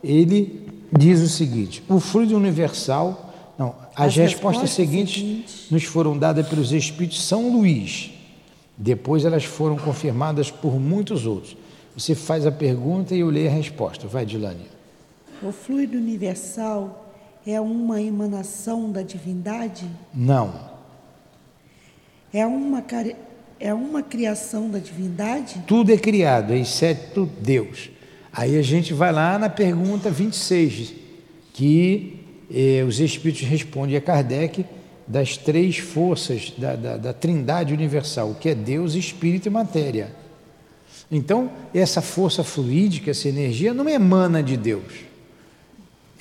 [0.02, 3.28] ele diz o seguinte: o fluido universal.
[3.58, 8.12] Não, as, as respostas, respostas seguintes, seguintes nos foram dadas pelos Espíritos São Luís
[8.76, 11.56] depois elas foram confirmadas por muitos outros.
[11.96, 14.06] Você faz a pergunta e eu leio a resposta.
[14.06, 14.66] Vai, Dilane.
[15.42, 17.14] O fluido universal
[17.46, 19.86] é uma emanação da divindade?
[20.14, 20.72] Não.
[22.32, 22.82] É uma,
[23.60, 25.62] é uma criação da divindade?
[25.66, 27.90] Tudo é criado, exceto Deus.
[28.32, 30.94] Aí a gente vai lá na pergunta 26,
[31.52, 34.64] que eh, os Espíritos respondem a Kardec
[35.06, 40.14] das três forças da, da, da trindade universal, que é Deus, Espírito e Matéria.
[41.10, 44.92] Então, essa força fluídica, essa energia, não emana de Deus.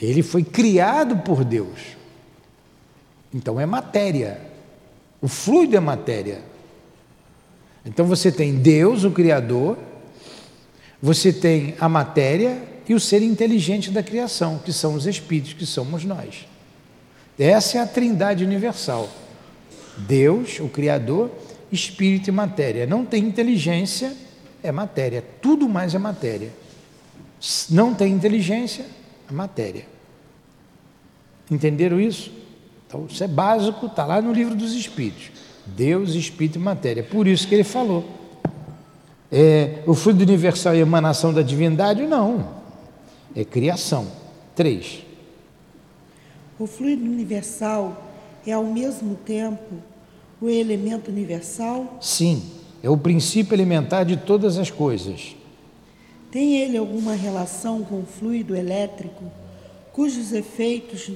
[0.01, 1.79] Ele foi criado por Deus.
[3.33, 4.41] Então, é matéria.
[5.21, 6.41] O fluido é matéria.
[7.85, 9.77] Então, você tem Deus, o Criador,
[11.01, 15.65] você tem a matéria e o ser inteligente da criação, que são os espíritos, que
[15.65, 16.45] somos nós.
[17.41, 19.09] Essa é a trindade universal.
[19.97, 21.31] Deus, o Criador,
[21.71, 22.85] espírito e matéria.
[22.85, 24.13] Não tem inteligência,
[24.61, 25.25] é matéria.
[25.41, 26.53] Tudo mais é matéria.
[27.71, 28.85] Não tem inteligência,
[29.27, 29.87] é matéria.
[31.49, 32.31] Entenderam isso?
[32.85, 35.31] Então, isso é básico, está lá no livro dos Espíritos.
[35.65, 37.01] Deus, Espírito e matéria.
[37.01, 38.05] Por isso que ele falou.
[39.31, 42.03] É, o fluido universal é emanação da divindade?
[42.03, 42.47] Não.
[43.35, 44.05] É criação.
[44.55, 45.09] Três.
[46.61, 48.05] O fluido universal
[48.45, 49.77] é ao mesmo tempo
[50.39, 51.97] o elemento universal?
[51.99, 52.43] Sim,
[52.83, 55.35] é o princípio elementar de todas as coisas.
[56.29, 59.23] Tem ele alguma relação com o fluido elétrico,
[59.91, 61.11] cujos efeitos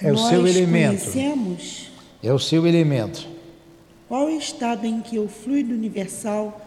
[0.00, 1.02] é o nós seu elemento.
[1.02, 1.90] conhecemos?
[2.22, 3.28] É o seu elemento.
[4.08, 6.62] Qual é o estado em que o fluido universal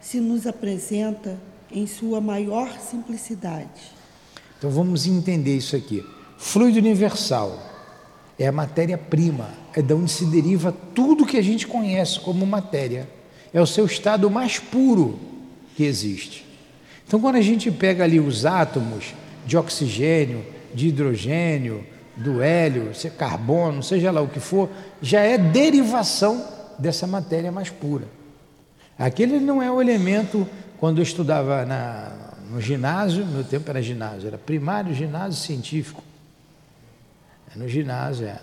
[0.00, 1.36] se nos apresenta
[1.72, 3.98] em sua maior simplicidade?
[4.56, 6.04] Então vamos entender isso aqui.
[6.42, 7.62] Fluido universal
[8.38, 13.06] é a matéria-prima, é de onde se deriva tudo que a gente conhece como matéria.
[13.52, 15.20] É o seu estado mais puro
[15.76, 16.46] que existe.
[17.06, 19.12] Então, quando a gente pega ali os átomos
[19.44, 20.42] de oxigênio,
[20.74, 21.84] de hidrogênio,
[22.16, 24.70] do hélio, é carbono, seja lá o que for,
[25.02, 26.42] já é derivação
[26.78, 28.08] dessa matéria mais pura.
[28.98, 30.48] Aquele não é o elemento,
[30.78, 32.12] quando eu estudava na,
[32.50, 36.02] no ginásio, meu tempo era ginásio, era primário, ginásio científico.
[37.54, 38.38] No ginásio, é.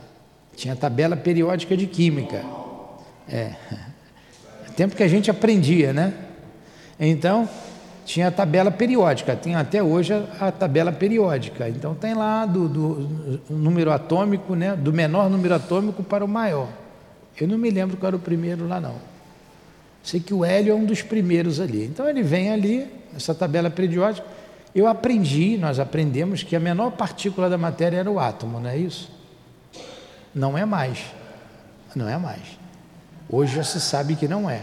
[0.56, 2.44] Tinha tabela periódica de química.
[3.30, 3.54] É.
[4.76, 6.14] Tempo que a gente aprendia, né?
[7.00, 7.48] Então,
[8.06, 11.70] tinha a tabela periódica, tem até hoje a, a tabela periódica.
[11.70, 14.76] Então, tem lá do, do, número atômico, né?
[14.76, 16.70] Do menor número atômico para o maior.
[17.40, 18.96] Eu não me lembro qual era o primeiro lá, não.
[20.04, 21.86] Sei que o hélio é um dos primeiros ali.
[21.86, 24.26] Então, ele vem ali, essa tabela periódica
[24.78, 28.78] eu aprendi, nós aprendemos que a menor partícula da matéria era o átomo, não é
[28.78, 29.12] isso?
[30.36, 31.00] Não é mais.
[31.96, 32.44] Não é mais.
[33.28, 34.62] Hoje já se sabe que não é.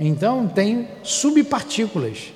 [0.00, 2.32] Então tem subpartículas.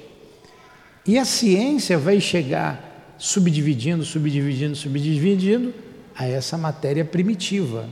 [1.06, 5.72] E a ciência vai chegar subdividindo, subdividindo, subdividindo
[6.14, 7.88] a essa matéria primitiva,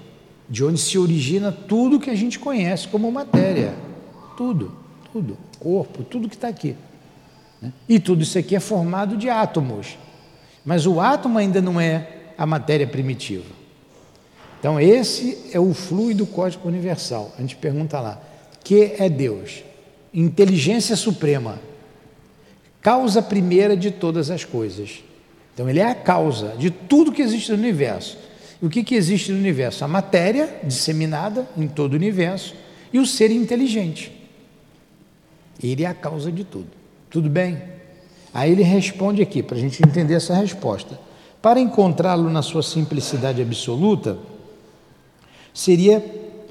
[0.51, 3.75] de onde se origina tudo que a gente conhece como matéria.
[4.37, 4.77] Tudo,
[5.11, 5.39] tudo.
[5.59, 6.77] Corpo, tudo que está aqui.
[7.61, 7.73] Né?
[7.89, 9.99] E tudo isso aqui é formado de átomos.
[10.65, 13.59] Mas o átomo ainda não é a matéria primitiva.
[14.59, 17.33] Então, esse é o fluido cósmico universal.
[17.39, 18.21] A gente pergunta lá:
[18.65, 19.63] que é Deus?
[20.13, 21.61] Inteligência suprema,
[22.81, 25.03] causa primeira de todas as coisas.
[25.55, 28.17] Então, ele é a causa de tudo que existe no universo.
[28.61, 29.85] E o que, que existe no universo?
[29.85, 32.55] A matéria disseminada em todo o universo
[32.93, 34.13] e o ser inteligente.
[35.63, 36.78] Ele é a causa de tudo.
[37.11, 37.63] Tudo bem?
[38.33, 40.99] Aí ele responde aqui, para a gente entender essa resposta.
[41.41, 44.19] Para encontrá-lo na sua simplicidade absoluta,
[45.55, 46.01] seria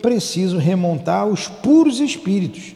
[0.02, 2.76] preciso remontar aos puros espíritos.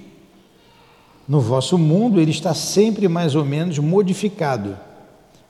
[1.27, 4.77] No vosso mundo, ele está sempre mais ou menos modificado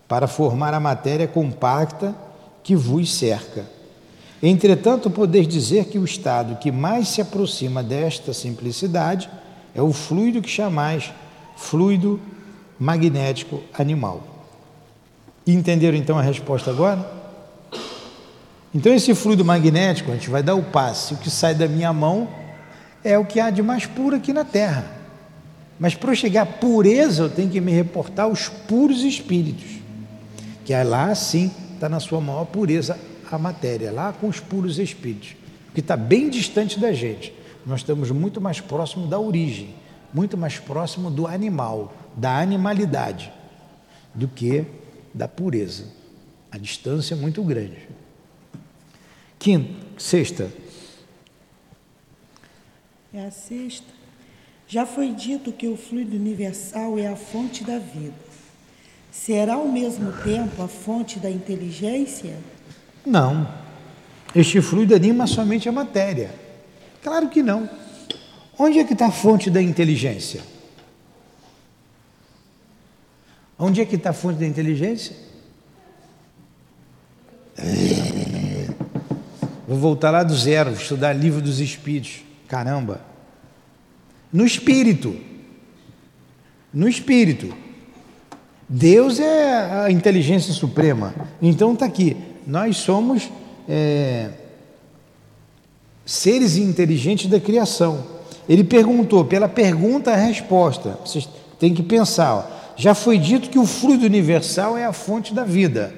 [0.08, 2.15] para formar a matéria compacta
[2.63, 3.65] que vos cerca.
[4.44, 9.30] Entretanto, podeis dizer que o estado que mais se aproxima desta simplicidade
[9.74, 11.12] é o fluido que chamais
[11.62, 12.19] fluido
[12.80, 14.24] magnético animal.
[15.45, 17.21] Entenderam então a resposta agora?
[18.74, 21.93] Então, esse fluido magnético, a gente vai dar o passe, o que sai da minha
[21.93, 22.28] mão
[23.04, 24.86] é o que há de mais puro aqui na Terra.
[25.80, 29.80] Mas para eu chegar à pureza, eu tenho que me reportar aos puros espíritos,
[30.64, 32.97] que é lá sim está na sua maior pureza
[33.32, 35.36] a matéria, lá com os puros espíritos,
[35.74, 37.34] que está bem distante da gente.
[37.66, 39.80] Nós estamos muito mais próximo da origem
[40.14, 43.32] muito mais próximo do animal, da animalidade,
[44.14, 44.66] do que
[45.14, 45.86] da pureza.
[46.51, 47.88] A distância é muito grande.
[49.39, 50.51] Quinta, sexta.
[53.14, 53.88] É a sexta.
[54.68, 58.14] Já foi dito que o fluido universal é a fonte da vida.
[59.12, 62.38] Será ao mesmo tempo a fonte da inteligência?
[63.05, 63.47] Não.
[64.34, 66.34] Este fluido anima somente a matéria.
[67.03, 67.70] Claro que não.
[68.58, 70.41] Onde é que está a fonte da inteligência?
[73.58, 75.16] Onde é que está a fonte da inteligência?
[79.68, 82.24] Vou voltar lá do zero, estudar livro dos espíritos.
[82.47, 83.02] Caramba!
[84.32, 85.16] No espírito.
[86.74, 87.54] No espírito.
[88.68, 91.14] Deus é a inteligência suprema.
[91.41, 92.18] Então está aqui.
[92.47, 93.30] Nós somos
[93.68, 94.30] é,
[96.06, 98.20] seres inteligentes da criação.
[98.48, 100.98] Ele perguntou, pela pergunta a resposta.
[101.06, 101.28] Vocês
[101.60, 102.34] têm que pensar.
[102.36, 102.44] Ó.
[102.76, 105.94] Já foi dito que o fluido universal é a fonte da vida.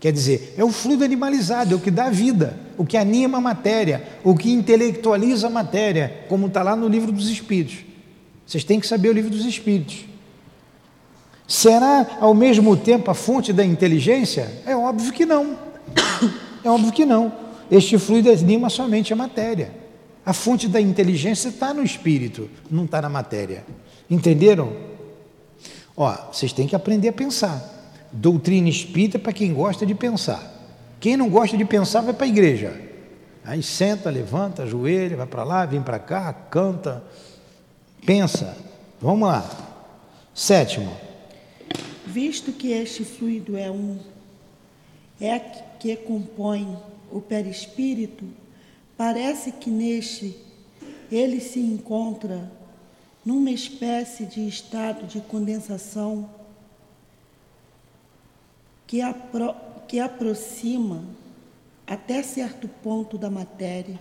[0.00, 3.40] Quer dizer, é o fluido animalizado, é o que dá vida, o que anima a
[3.40, 7.78] matéria, o que intelectualiza a matéria, como está lá no livro dos Espíritos.
[8.46, 10.04] Vocês têm que saber o livro dos Espíritos.
[11.48, 14.62] Será ao mesmo tempo a fonte da inteligência?
[14.64, 15.56] É óbvio que não.
[16.64, 17.32] É óbvio que não.
[17.70, 19.70] Este fluido anima somente a matéria.
[20.28, 23.64] A fonte da inteligência está no espírito, não está na matéria.
[24.10, 24.76] Entenderam?
[25.96, 27.96] Ó, vocês têm que aprender a pensar.
[28.12, 30.38] Doutrina espírita para quem gosta de pensar.
[31.00, 32.78] Quem não gosta de pensar vai para a igreja.
[33.42, 37.02] Aí senta, levanta, ajoelha, vai para lá, vem para cá, canta,
[38.04, 38.54] pensa.
[39.00, 39.50] Vamos lá.
[40.34, 40.94] Sétimo.
[42.04, 43.96] Visto que este fluido é um,
[45.18, 46.76] é que compõe
[47.10, 48.26] o perispírito,
[48.98, 50.36] parece que neste
[51.10, 52.50] ele se encontra
[53.24, 56.28] numa espécie de estado de condensação
[58.86, 59.54] que, apro
[59.86, 61.04] que aproxima
[61.86, 63.98] até certo ponto da matéria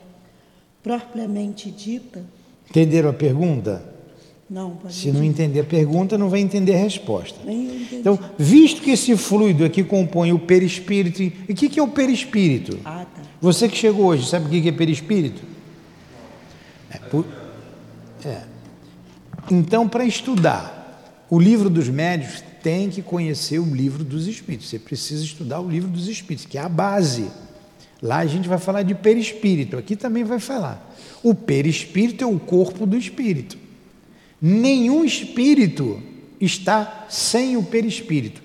[0.81, 2.25] propriamente dita.
[2.69, 3.96] Entenderam a pergunta?
[4.49, 7.37] Não, Se não entender a pergunta, não vai entender a resposta.
[7.45, 11.89] Então, visto que esse fluido aqui compõe o perispírito, e o que, que é o
[11.89, 12.79] perispírito?
[12.85, 13.21] Ah, tá.
[13.41, 15.41] Você que chegou hoje, sabe o que que é perispírito?
[16.89, 17.25] É, por-
[18.23, 18.43] é.
[19.51, 24.69] Então, para estudar o livro dos médios, tem que conhecer o livro dos espíritos.
[24.69, 27.27] Você precisa estudar o livro dos espíritos, que é a base.
[28.01, 30.95] Lá a gente vai falar de perispírito, aqui também vai falar.
[31.21, 33.57] O perispírito é o corpo do espírito.
[34.41, 36.01] Nenhum espírito
[36.39, 38.41] está sem o perispírito.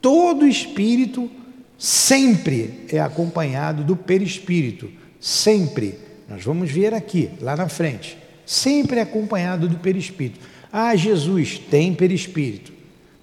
[0.00, 1.30] Todo espírito
[1.76, 4.90] sempre é acompanhado do perispírito.
[5.20, 5.98] Sempre.
[6.28, 8.16] Nós vamos ver aqui, lá na frente.
[8.46, 10.40] Sempre é acompanhado do perispírito.
[10.72, 12.72] Ah, Jesus tem perispírito.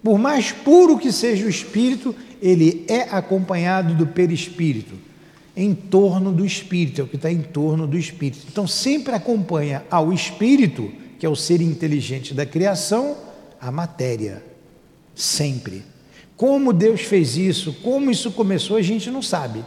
[0.04, 4.96] Por mais puro que seja o espírito, ele é acompanhado do perispírito.
[5.56, 8.46] Em torno do espírito, é o que está em torno do espírito.
[8.50, 13.18] Então, sempre acompanha ao espírito, que é o ser inteligente da criação,
[13.60, 14.42] a matéria.
[15.14, 15.84] Sempre.
[16.38, 19.64] Como Deus fez isso, como isso começou, a gente não sabe,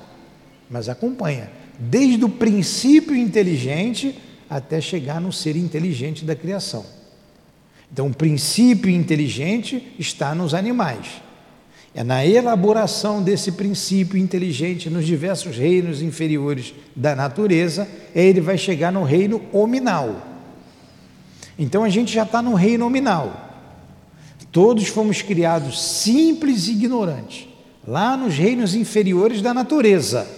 [0.71, 1.51] mas acompanha.
[1.79, 6.85] Desde o princípio inteligente até chegar no ser inteligente da criação.
[7.93, 11.21] Então, o princípio inteligente está nos animais.
[11.95, 18.91] É na elaboração desse princípio inteligente nos diversos reinos inferiores da natureza, ele vai chegar
[18.91, 20.32] no reino hominal.
[21.59, 23.51] Então a gente já está no reino nominal.
[24.51, 27.49] Todos fomos criados simples e ignorantes,
[27.87, 30.29] lá nos reinos inferiores da natureza.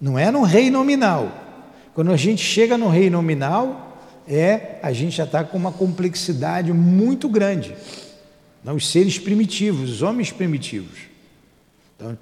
[0.00, 1.30] Não é no reino nominal.
[1.92, 6.72] Quando a gente chega no reino nominal, é a gente já está com uma complexidade
[6.72, 7.74] muito grande.
[8.64, 10.98] Os seres primitivos, os homens primitivos.
[11.96, 12.16] Então,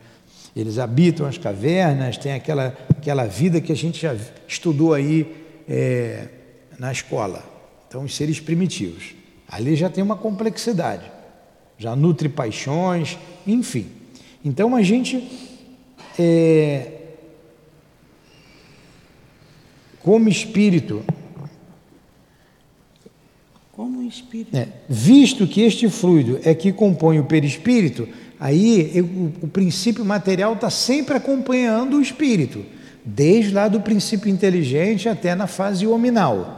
[0.54, 4.16] eles habitam as cavernas, tem aquela, aquela vida que a gente já
[4.48, 5.36] estudou aí
[5.68, 6.28] é,
[6.78, 7.55] na escola.
[7.88, 9.14] Então, os seres primitivos.
[9.48, 11.10] Ali já tem uma complexidade,
[11.78, 13.16] já nutre paixões,
[13.46, 13.86] enfim.
[14.44, 15.22] Então, a gente,
[16.18, 16.92] é,
[20.02, 21.04] como espírito,
[23.72, 24.56] Como espírito.
[24.56, 28.08] é, visto que este fluido é que compõe o perispírito,
[28.40, 32.64] aí eu- o, o princípio material está sempre acompanhando o espírito,
[33.04, 36.55] desde lá do princípio inteligente até na fase hominal.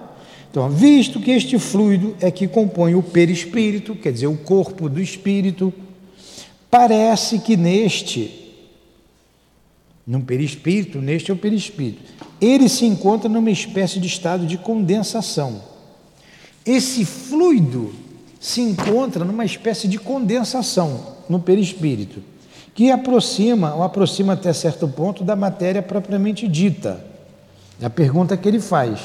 [0.51, 5.01] Então, visto que este fluido é que compõe o perispírito, quer dizer, o corpo do
[5.01, 5.73] espírito,
[6.71, 8.55] parece que neste,
[10.07, 12.03] no perispírito, neste é o perispírito,
[12.41, 15.63] ele se encontra numa espécie de estado de condensação.
[16.65, 17.93] Esse fluido
[18.41, 22.23] se encontra numa espécie de condensação no perispírito,
[22.75, 27.05] que aproxima ou aproxima até certo ponto da matéria propriamente dita.
[27.81, 29.01] É a pergunta que ele faz.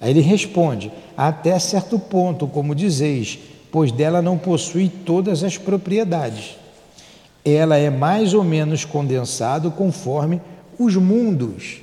[0.00, 3.38] Aí ele responde: até certo ponto, como dizeis,
[3.70, 6.56] pois dela não possui todas as propriedades.
[7.44, 10.40] Ela é mais ou menos condensado conforme
[10.78, 11.80] os mundos.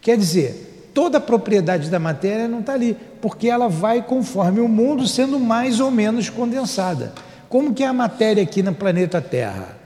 [0.00, 4.68] Quer dizer, toda a propriedade da matéria não está ali, porque ela vai conforme o
[4.68, 7.12] mundo sendo mais ou menos condensada.
[7.48, 9.76] como que é a matéria aqui no planeta Terra?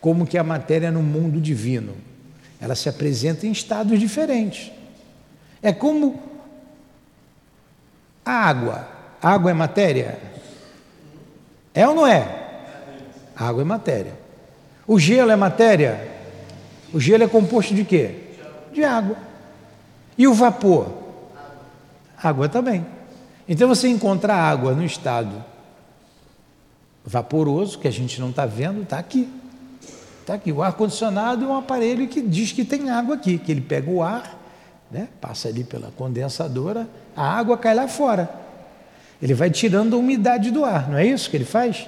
[0.00, 1.92] Como que é a matéria no mundo divino?
[2.60, 4.70] Ela se apresenta em estados diferentes.
[5.62, 6.29] É como
[8.30, 8.88] a água.
[9.20, 10.18] A água é matéria?
[11.74, 12.26] É ou não é?
[13.36, 14.14] A água é matéria.
[14.86, 16.08] O gelo é matéria?
[16.92, 18.14] O gelo é composto de quê?
[18.72, 19.16] De água.
[20.16, 20.88] E o vapor?
[22.22, 22.86] Água também.
[23.48, 25.44] Então você encontra água no estado
[27.04, 29.28] vaporoso, que a gente não está vendo, está aqui.
[30.20, 30.52] Está aqui.
[30.52, 34.02] O ar-condicionado é um aparelho que diz que tem água aqui, que ele pega o
[34.02, 34.39] ar,
[34.90, 38.28] né, passa ali pela condensadora, a água cai lá fora.
[39.22, 41.86] Ele vai tirando a umidade do ar, não é isso que ele faz?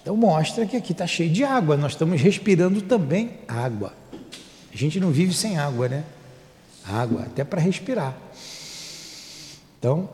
[0.00, 3.92] Então mostra que aqui está cheio de água, nós estamos respirando também água.
[4.72, 6.04] A gente não vive sem água, né?
[6.84, 8.16] Água, até para respirar.
[9.78, 10.08] Então,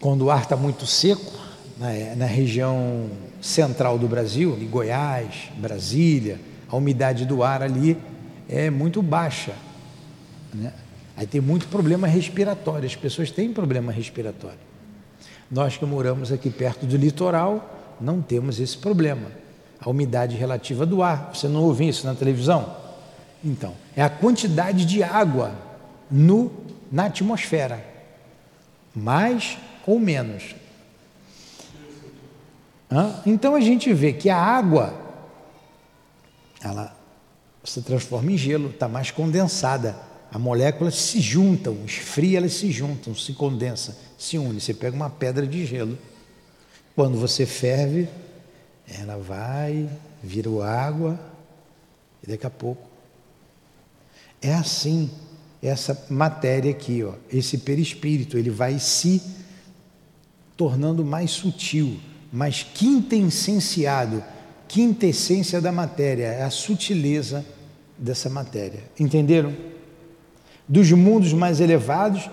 [0.00, 1.32] quando o ar está muito seco,
[1.78, 3.08] na, na, região
[3.40, 7.96] central do Brasil, em Goiás, Brasília, a umidade do ar ali
[8.48, 9.54] é muito baixa.
[10.52, 10.72] Né?
[11.16, 14.58] Aí tem muito problema respiratório, as pessoas têm problema respiratório.
[15.50, 19.30] Nós que moramos aqui perto do litoral, não temos esse problema.
[19.80, 21.30] A umidade relativa do ar.
[21.32, 22.76] Você não ouve isso na televisão?
[23.44, 25.54] Então, é a quantidade de água
[26.10, 26.50] no,
[26.90, 27.84] na atmosfera.
[28.94, 30.54] Mais ou menos.
[32.90, 33.20] Hã?
[33.26, 34.94] Então a gente vê que a água,
[36.62, 36.96] ela
[37.62, 39.96] se transforma em gelo, está mais condensada.
[40.34, 44.58] As moléculas se juntam, esfria, elas se juntam, se condensam, se unem.
[44.58, 45.96] Você pega uma pedra de gelo.
[46.96, 48.08] Quando você ferve,
[48.98, 49.88] ela vai,
[50.20, 51.20] vira água,
[52.20, 52.82] e daqui a pouco.
[54.42, 55.08] É assim,
[55.62, 59.22] essa matéria aqui, ó, esse perispírito, ele vai se
[60.56, 62.00] tornando mais sutil,
[62.32, 64.20] mais quintessenciado,
[64.66, 67.46] quintessência da matéria, é a sutileza
[67.96, 68.82] dessa matéria.
[68.98, 69.73] Entenderam?
[70.66, 72.28] Dos mundos mais elevados,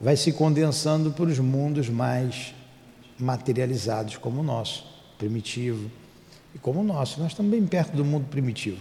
[0.00, 2.54] vai se condensando para os mundos mais
[3.18, 4.86] materializados, como o nosso,
[5.18, 5.90] primitivo,
[6.54, 7.20] e como o nosso.
[7.20, 8.78] Nós estamos bem perto do mundo primitivo.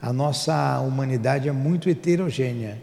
[0.00, 2.82] A nossa humanidade é muito heterogênea.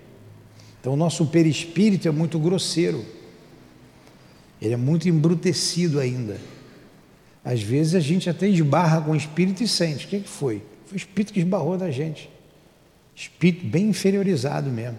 [0.80, 3.06] Então, o nosso perispírito é muito grosseiro.
[4.62, 6.40] Ele é muito embrutecido ainda.
[7.44, 10.06] Às vezes a gente até esbarra com o espírito e sente.
[10.06, 10.64] O que, é que foi?
[10.86, 12.30] Foi o espírito que esbarrou na gente.
[13.16, 14.98] Espírito bem inferiorizado mesmo.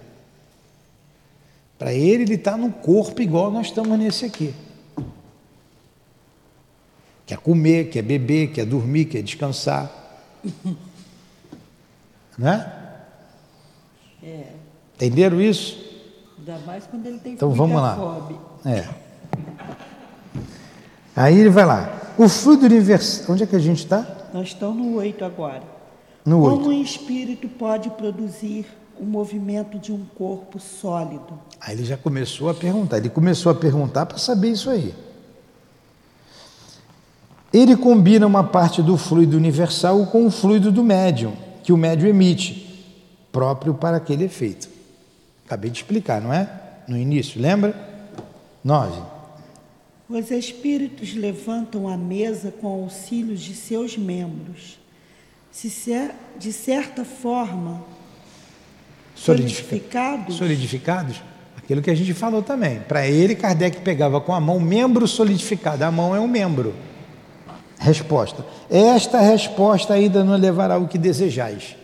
[1.82, 4.54] Para ele, ele está no corpo igual nós estamos nesse aqui.
[7.26, 9.90] Quer comer, quer beber, quer dormir, quer descansar.
[12.38, 12.72] né?
[14.22, 14.44] É.
[14.94, 15.76] Entenderam isso?
[16.38, 18.30] Ainda mais quando ele tem Então vamos lá.
[18.64, 18.88] É.
[21.16, 22.12] Aí ele vai lá.
[22.16, 23.34] O fluido universal.
[23.34, 24.06] Onde é que a gente está?
[24.32, 25.64] Nós estamos no 8 agora.
[26.24, 26.68] No Como 8.
[26.68, 28.66] um espírito pode produzir
[28.98, 31.38] o movimento de um corpo sólido?
[31.60, 32.98] Aí ele já começou a perguntar.
[32.98, 34.94] Ele começou a perguntar para saber isso aí.
[37.52, 42.08] Ele combina uma parte do fluido universal com o fluido do médium, que o médium
[42.08, 42.86] emite,
[43.30, 44.68] próprio para aquele efeito.
[45.44, 46.48] Acabei de explicar, não é?
[46.88, 47.74] No início, lembra?
[48.64, 49.02] 9.
[50.08, 54.78] Os espíritos levantam a mesa com auxílio de seus membros.
[55.50, 55.70] Se
[56.38, 57.84] de certa forma
[59.14, 60.36] solidificados.
[60.36, 61.22] Solidificados?
[61.56, 62.80] Aquilo que a gente falou também.
[62.80, 65.84] Para ele, Kardec pegava com a mão membro solidificado.
[65.84, 66.74] A mão é um membro.
[67.78, 68.44] Resposta.
[68.70, 71.76] Esta resposta ainda não levará o que desejais.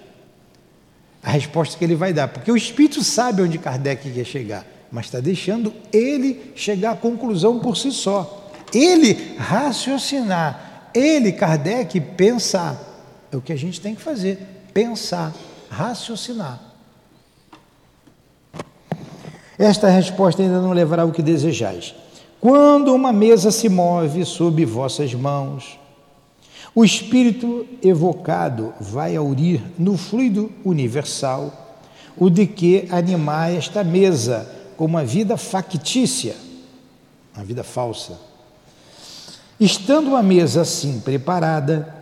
[1.22, 2.28] A resposta que ele vai dar.
[2.28, 7.58] Porque o Espírito sabe onde Kardec quer chegar mas está deixando ele chegar à conclusão
[7.58, 8.50] por si só.
[8.72, 12.76] Ele raciocinar, ele, Kardec, pensar.
[13.30, 14.38] É o que a gente tem que fazer:
[14.72, 15.32] pensar,
[15.70, 16.60] raciocinar.
[19.58, 21.94] Esta resposta ainda não levará o que desejais.
[22.40, 25.78] Quando uma mesa se move sob vossas mãos,
[26.74, 31.52] o espírito evocado vai aurir no fluido universal
[32.16, 36.36] o de que animar esta mesa como uma vida factícia,
[37.34, 38.18] uma vida falsa.
[39.58, 41.92] Estando a mesa assim preparada,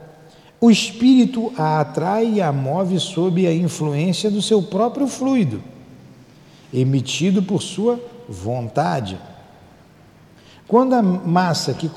[0.61, 5.63] o espírito a atrai e a move sob a influência do seu próprio fluido,
[6.73, 9.19] emitido por sua vontade.
[10.67, 11.91] Quando a massa que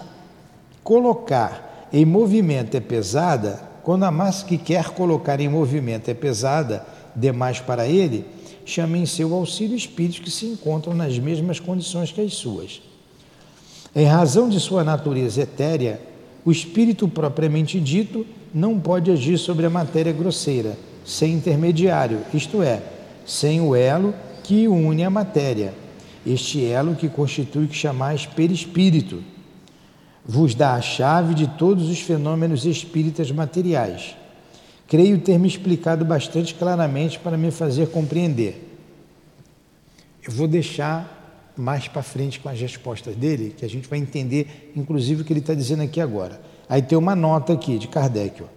[0.84, 6.86] colocar em movimento é pesada, quando a massa que quer colocar em movimento é pesada
[7.16, 8.26] demais para ele,
[8.66, 12.82] chama em seu auxílio espíritos que se encontram nas mesmas condições que as suas.
[13.96, 16.00] Em razão de sua natureza etérea,
[16.46, 22.82] O espírito propriamente dito não pode agir sobre a matéria grosseira, sem intermediário, isto é,
[23.26, 24.14] sem o elo
[24.50, 25.76] que une a matéria.
[26.26, 29.24] Este elo que constitui o que chamais perispírito
[30.26, 34.16] vos dá a chave de todos os fenômenos espíritas materiais.
[34.88, 38.76] Creio ter me explicado bastante claramente para me fazer compreender.
[40.28, 44.72] Eu vou deixar mais para frente com as respostas dele, que a gente vai entender,
[44.76, 46.42] inclusive, o que ele está dizendo aqui agora.
[46.68, 48.42] Aí tem uma nota aqui de Kardec.
[48.42, 48.48] Ó.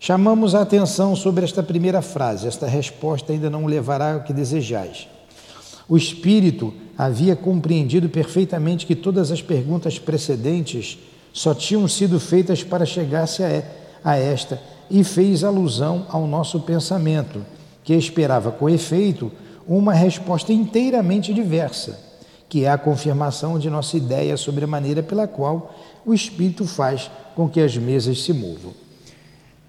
[0.00, 2.48] Chamamos a atenção sobre esta primeira frase.
[2.48, 5.08] Esta resposta ainda não levará ao que desejais.
[5.88, 10.98] O espírito havia compreendido perfeitamente que todas as perguntas precedentes
[11.32, 13.42] só tinham sido feitas para chegar-se
[14.02, 14.60] a, esta
[14.90, 17.44] e fez alusão ao nosso pensamento,
[17.84, 19.30] que esperava com efeito
[19.66, 22.06] uma resposta inteiramente diversa
[22.48, 25.74] que é a confirmação de nossa ideia sobre a maneira pela qual
[26.04, 28.72] o Espírito faz com que as mesas se movam.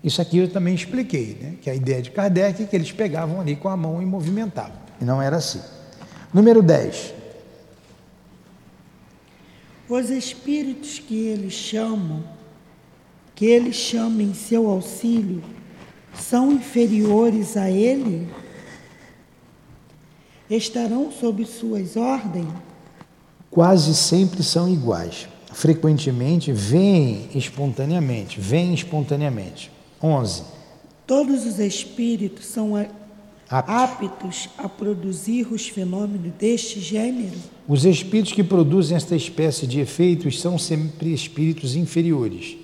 [0.03, 1.55] Isso aqui eu também expliquei, né?
[1.61, 4.77] que a ideia de Kardec é que eles pegavam ali com a mão e movimentavam.
[5.01, 5.59] E não era assim.
[6.33, 7.13] Número 10.
[9.89, 12.23] Os espíritos que eles chamam,
[13.33, 15.41] que eles chamam em seu auxílio,
[16.13, 18.27] são inferiores a ele?
[20.49, 22.47] Estarão sob suas ordens?
[23.57, 25.27] quase sempre são iguais.
[25.51, 29.71] Frequentemente vêm espontaneamente, vêm espontaneamente.
[30.03, 30.43] 11.
[31.07, 32.73] Todos os espíritos são
[33.49, 37.37] aptos a produzir os fenômenos deste gênero?
[37.67, 42.57] Os espíritos que produzem esta espécie de efeitos são sempre espíritos inferiores,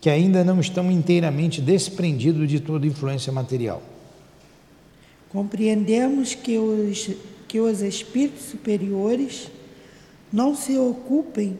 [0.00, 3.82] que ainda não estão inteiramente desprendidos de toda influência material.
[5.30, 7.10] Compreendemos que os,
[7.46, 9.50] que os espíritos superiores
[10.32, 11.58] não se ocupem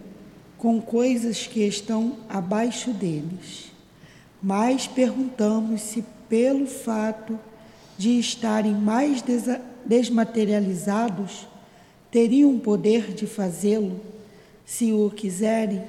[0.57, 3.71] com coisas que estão abaixo deles,
[4.43, 7.39] mas perguntamos se, pelo fato
[7.99, 9.23] de estarem mais
[9.85, 11.47] desmaterializados,
[12.11, 14.01] teriam poder de fazê-lo,
[14.65, 15.83] se o quiserem?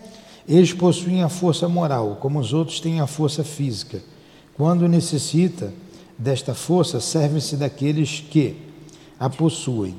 [0.47, 4.01] Eles possuem a força moral, como os outros têm a força física.
[4.55, 5.71] Quando necessita
[6.17, 8.57] desta força, serve-se daqueles que
[9.19, 9.95] a possuem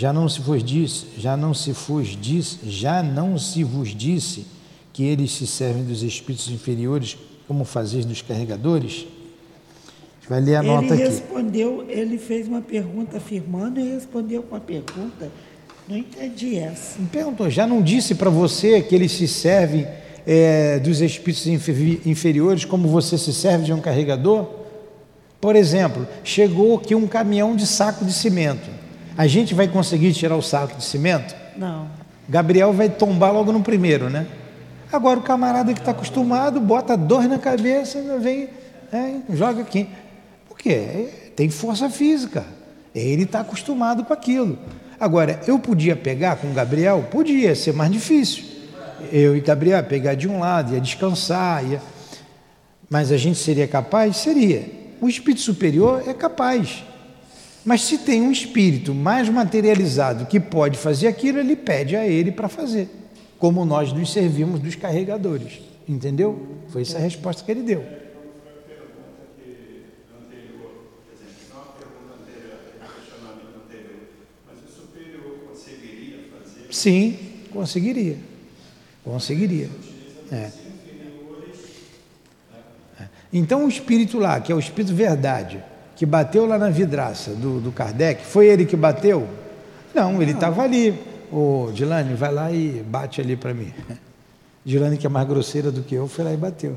[0.00, 4.46] já não se vos disse, já não se vos disse, já não se vos disse
[4.94, 9.06] que eles se servem dos espíritos inferiores como fazeis dos carregadores?
[10.30, 11.02] Vai ler a ele nota aqui.
[11.02, 15.28] Ele respondeu, ele fez uma pergunta afirmando e respondeu com uma pergunta.
[15.88, 17.00] Não entendi essa.
[17.00, 19.88] Me perguntou, já não disse para você que eles se servem
[20.24, 21.48] é, dos espíritos
[22.06, 24.48] inferiores como você se serve de um carregador?
[25.40, 28.70] Por exemplo, chegou aqui um caminhão de saco de cimento.
[29.18, 31.34] A gente vai conseguir tirar o saco de cimento?
[31.56, 31.88] Não.
[32.28, 34.28] Gabriel vai tombar logo no primeiro, né?
[34.92, 38.48] Agora o camarada que está acostumado bota dor na cabeça, vem,
[38.92, 39.88] é, joga aqui.
[40.60, 41.08] Por quê?
[41.34, 42.44] Tem força física.
[42.94, 44.58] Ele está acostumado com aquilo.
[44.98, 47.08] Agora, eu podia pegar com o Gabriel?
[47.10, 48.44] Podia, ser mais difícil.
[49.10, 51.80] Eu e Gabriel pegar de um lado, ia descansar, ia...
[52.90, 54.18] mas a gente seria capaz?
[54.18, 54.70] Seria.
[55.00, 56.84] O espírito superior é capaz.
[57.64, 62.32] Mas se tem um espírito mais materializado que pode fazer aquilo, ele pede a ele
[62.32, 62.90] para fazer,
[63.38, 65.60] como nós nos servimos dos carregadores.
[65.88, 66.46] Entendeu?
[66.68, 68.09] Foi essa a resposta que ele deu.
[76.70, 77.18] Sim,
[77.52, 78.16] conseguiria.
[79.04, 79.68] Conseguiria.
[80.30, 80.50] É.
[83.00, 83.08] é.
[83.32, 85.62] Então o espírito lá, que é o espírito verdade,
[85.96, 89.28] que bateu lá na vidraça do, do Kardec, foi ele que bateu?
[89.94, 90.98] Não, ele estava ali.
[91.32, 93.72] Ô, Dilane, vai lá e bate ali para mim.
[94.64, 96.76] Dilane, que é mais grosseira do que eu, foi lá e bateu.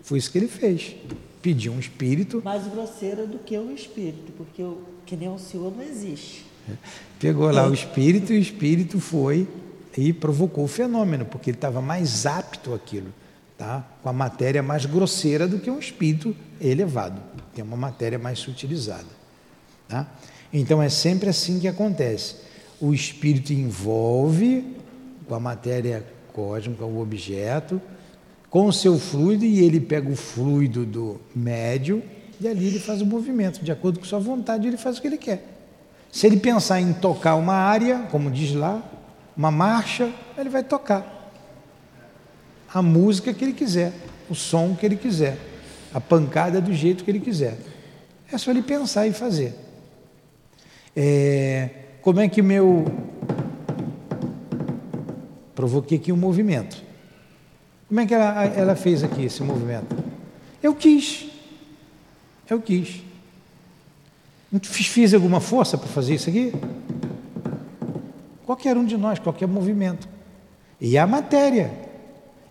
[0.00, 0.96] Foi isso que ele fez.
[1.42, 2.42] Pediu um espírito.
[2.44, 6.47] Mais grosseira do que o espírito, porque o, que nem o senhor não existe.
[7.18, 9.48] Pegou lá o espírito e o espírito foi
[9.96, 13.12] e provocou o fenômeno, porque ele estava mais apto àquilo
[13.58, 13.84] tá?
[14.02, 17.20] com a matéria mais grosseira do que um espírito elevado,
[17.52, 19.18] tem uma matéria mais sutilizada.
[19.88, 20.06] Tá?
[20.52, 22.36] Então é sempre assim que acontece.
[22.80, 24.76] O espírito envolve
[25.26, 27.82] com a matéria cósmica, o objeto,
[28.48, 32.02] com o seu fluido, e ele pega o fluido do médio
[32.40, 35.08] e ali ele faz o movimento, de acordo com sua vontade, ele faz o que
[35.08, 35.57] ele quer.
[36.10, 38.82] Se ele pensar em tocar uma área, como diz lá,
[39.36, 41.32] uma marcha, ele vai tocar
[42.72, 43.92] a música que ele quiser,
[44.28, 45.38] o som que ele quiser,
[45.92, 47.56] a pancada do jeito que ele quiser.
[48.30, 49.54] É só ele pensar e fazer.
[50.94, 51.70] É,
[52.02, 52.84] como é que meu.
[55.54, 56.82] Provoquei aqui um movimento.
[57.88, 59.96] Como é que ela, ela fez aqui esse movimento?
[60.62, 61.26] Eu quis.
[62.48, 63.02] Eu quis.
[64.62, 66.52] Fiz alguma força para fazer isso aqui?
[68.46, 70.08] Qualquer um de nós, qualquer movimento.
[70.80, 71.70] E a matéria.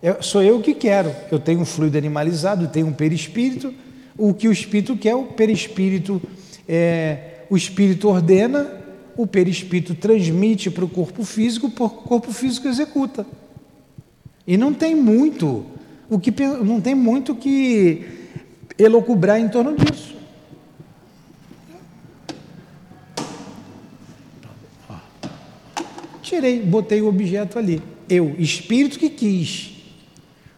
[0.00, 1.12] Eu, sou eu que quero.
[1.30, 3.74] Eu tenho um fluido animalizado, tenho um perispírito.
[4.16, 6.22] O que o espírito quer, o perispírito,
[6.68, 8.70] é, o espírito ordena,
[9.16, 13.26] o perispírito transmite para o corpo físico, o corpo físico executa.
[14.46, 15.66] E não tem muito
[16.08, 18.06] o que não tem muito que
[18.78, 20.17] elocubrar em torno disso.
[26.28, 27.82] Tirei, botei o objeto ali.
[28.06, 29.70] Eu, espírito que quis.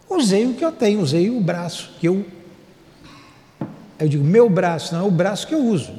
[0.09, 2.27] Usei o que eu tenho, usei o braço que eu.
[3.97, 5.93] Eu digo, meu braço, não é o braço que eu uso.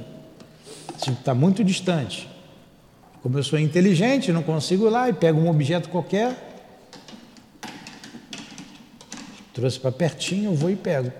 [0.98, 2.28] Está muito distante.
[3.24, 6.36] Como eu sou inteligente, não consigo ir lá e pego um objeto qualquer,
[9.54, 11.14] trouxe para pertinho, eu vou e pego.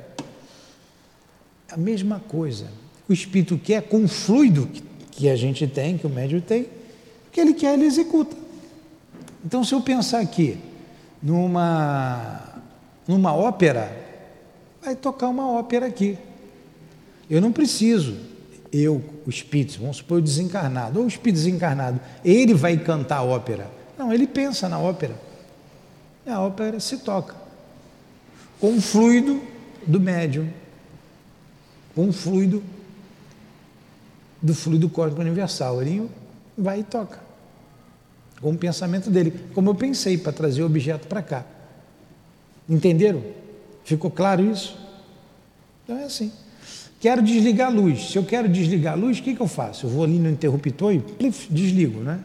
[1.72, 2.68] A mesma coisa.
[3.08, 4.70] O espírito quer com o fluido
[5.12, 8.41] que a gente tem, que o médium tem, o que ele quer, ele executa.
[9.44, 10.58] Então, se eu pensar aqui
[11.22, 12.42] numa,
[13.08, 13.92] numa ópera,
[14.82, 16.18] vai tocar uma ópera aqui.
[17.30, 18.18] Eu não preciso,
[18.72, 23.24] eu, o espírito, vamos supor o desencarnado, ou o espírito desencarnado, ele vai cantar a
[23.24, 23.70] ópera.
[23.98, 25.16] Não, ele pensa na ópera.
[26.26, 27.36] E a ópera se toca.
[28.60, 29.42] Com o fluido
[29.88, 30.50] do médium.
[31.96, 32.64] Com o fluido
[34.42, 35.82] do fluido cósmico universal.
[35.82, 36.10] Ele
[36.58, 37.21] vai e toca
[38.42, 41.46] com o pensamento dele, como eu pensei para trazer o objeto para cá.
[42.68, 43.22] Entenderam?
[43.84, 44.78] Ficou claro isso?
[45.84, 46.32] Então é assim.
[47.00, 48.12] Quero desligar a luz.
[48.12, 49.86] Se eu quero desligar a luz, o que, que eu faço?
[49.86, 52.20] Eu vou ali no interruptor e plif, desligo, né?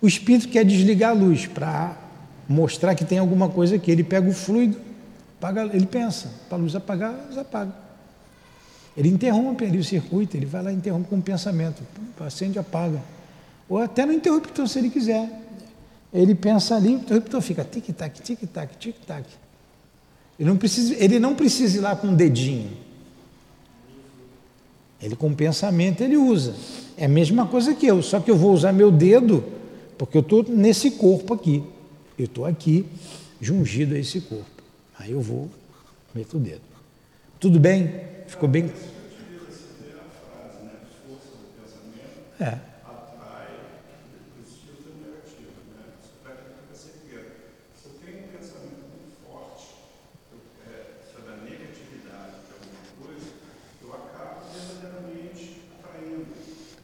[0.00, 1.96] O espírito quer desligar a luz para
[2.48, 3.90] mostrar que tem alguma coisa aqui.
[3.90, 4.78] Ele pega o fluido,
[5.38, 7.72] apaga, ele pensa, para a luz apagar, a luz apaga.
[8.96, 11.82] Ele interrompe ali o circuito, ele vai lá e interrompe com o pensamento.
[12.20, 13.00] Acende e apaga
[13.72, 15.30] ou até no interruptor, se ele quiser.
[16.12, 19.26] Ele pensa ali, o interruptor fica tic-tac, tic-tac, tic-tac.
[20.38, 22.70] Ele não, precisa, ele não precisa ir lá com o um dedinho.
[25.00, 26.54] Ele com o pensamento ele usa.
[26.98, 29.42] É a mesma coisa que eu, só que eu vou usar meu dedo,
[29.96, 31.64] porque eu estou nesse corpo aqui.
[32.18, 32.84] Eu estou aqui,
[33.40, 34.44] jungido a esse corpo.
[34.98, 35.48] Aí eu vou,
[36.14, 36.60] meto o dedo.
[37.40, 37.90] Tudo bem?
[38.26, 38.70] Ficou bem?
[42.38, 42.71] É.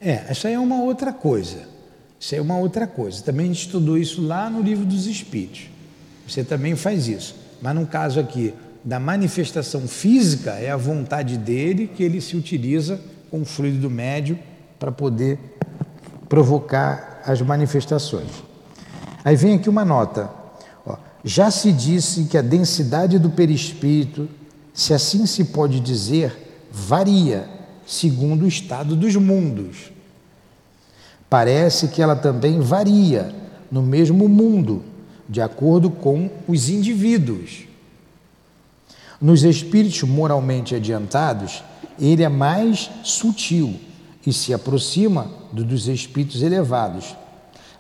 [0.08, 1.68] É, essa é uma outra coisa.
[2.18, 3.22] Isso é uma outra coisa.
[3.22, 5.68] Também a gente estudou isso lá no livro dos Espíritos.
[6.26, 7.36] Você também faz isso.
[7.60, 12.98] Mas no caso aqui da manifestação física, é a vontade dele que ele se utiliza
[13.30, 14.38] com o fluido do médio
[14.78, 15.38] para poder
[16.26, 18.30] provocar as manifestações.
[19.22, 20.30] Aí vem aqui uma nota.
[20.86, 24.26] Ó, já se disse que a densidade do perispírito,
[24.72, 27.46] se assim se pode dizer, varia
[27.86, 29.97] segundo o estado dos mundos.
[31.28, 33.34] Parece que ela também varia
[33.70, 34.82] no mesmo mundo,
[35.28, 37.64] de acordo com os indivíduos.
[39.20, 41.62] Nos espíritos moralmente adiantados,
[42.00, 43.74] ele é mais sutil
[44.26, 47.16] e se aproxima do dos espíritos elevados.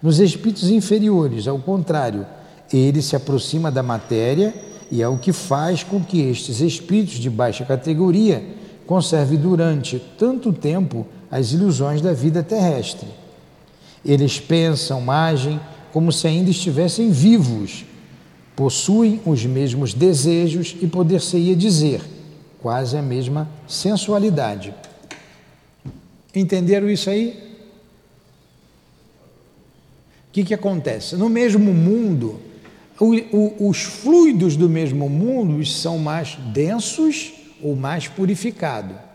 [0.02, 2.26] Nos espíritos inferiores, ao contrário,
[2.72, 4.54] ele se aproxima da matéria
[4.90, 8.44] e é o que faz com que estes espíritos de baixa categoria
[8.86, 13.08] conserve durante tanto tempo as ilusões da vida terrestre.
[14.04, 15.60] Eles pensam, agem
[15.92, 17.84] como se ainda estivessem vivos,
[18.54, 22.02] possuem os mesmos desejos e poder-se-ia dizer,
[22.60, 24.74] quase a mesma sensualidade.
[26.34, 27.48] Entenderam isso aí?
[30.28, 31.16] O que, que acontece?
[31.16, 32.40] No mesmo mundo,
[33.00, 37.32] o, o, os fluidos do mesmo mundo são mais densos
[37.62, 39.07] ou mais purificado.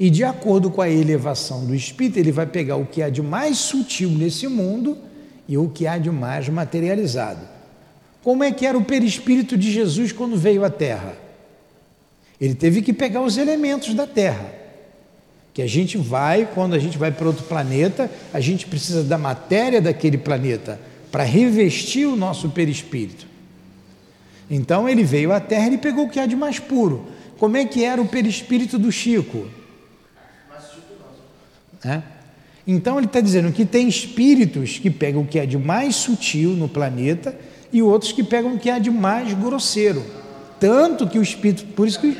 [0.00, 3.20] E de acordo com a elevação do espírito, ele vai pegar o que há de
[3.20, 4.96] mais sutil nesse mundo
[5.46, 7.46] e o que há de mais materializado.
[8.22, 11.14] Como é que era o perispírito de Jesus quando veio à Terra?
[12.40, 14.50] Ele teve que pegar os elementos da Terra.
[15.52, 19.18] Que a gente vai, quando a gente vai para outro planeta, a gente precisa da
[19.18, 20.80] matéria daquele planeta
[21.12, 23.26] para revestir o nosso perispírito.
[24.50, 27.04] Então ele veio à Terra e pegou o que há de mais puro.
[27.38, 29.59] Como é que era o perispírito do Chico?
[31.84, 32.02] É?
[32.66, 36.50] Então ele está dizendo que tem espíritos que pegam o que é de mais sutil
[36.50, 37.34] no planeta
[37.72, 40.04] e outros que pegam o que é de mais grosseiro.
[40.58, 42.16] Tanto que o espírito, por isso que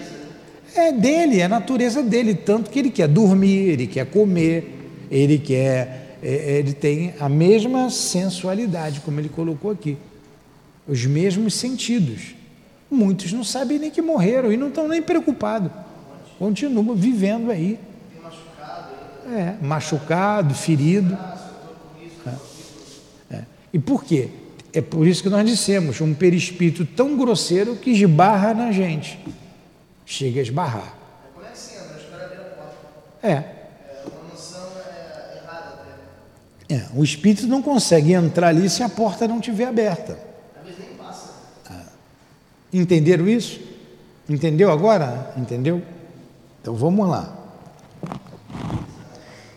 [0.74, 4.80] é dele, é a natureza dele, tanto que ele quer dormir, ele quer comer,
[5.10, 9.96] ele quer, é, é, ele tem a mesma sensualidade, como ele colocou aqui,
[10.88, 12.34] os mesmos sentidos.
[12.90, 15.70] Muitos não sabem nem que morreram e não estão nem preocupados,
[16.38, 17.78] continuam vivendo aí.
[19.30, 21.16] É, machucado, ferido.
[22.26, 23.36] É.
[23.36, 23.44] É.
[23.72, 24.28] E por quê?
[24.72, 29.18] É por isso que nós dissemos, um perispírito tão grosseiro que esbarra na gente.
[30.04, 30.94] Chega a esbarrar.
[33.22, 33.32] É é?
[33.32, 33.32] É.
[33.32, 33.56] é.
[33.56, 33.60] É.
[36.70, 40.16] É, o espírito não consegue entrar ali se a porta não estiver aberta.
[41.68, 41.82] Ah.
[42.72, 43.60] Entenderam isso?
[44.28, 45.34] Entendeu agora?
[45.36, 45.82] Entendeu?
[46.62, 47.39] Então vamos lá.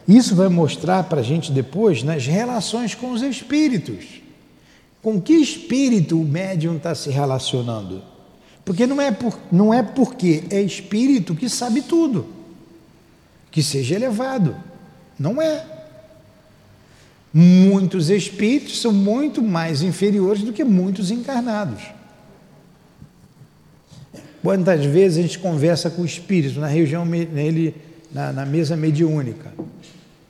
[0.08, 4.22] Isso vai mostrar para a gente depois nas relações com os espíritos.
[5.01, 8.01] Com que espírito o médium está se relacionando?
[8.66, 12.28] Porque não é, por, não é porque é espírito que sabe tudo,
[13.51, 14.56] que seja elevado.
[15.20, 15.66] Não é.
[17.34, 21.82] Muitos espíritos são muito mais inferiores do que muitos encarnados.
[24.41, 27.76] Quantas vezes a gente conversa com o espírito na região, nele,
[28.14, 29.51] na, na mesa mediúnica?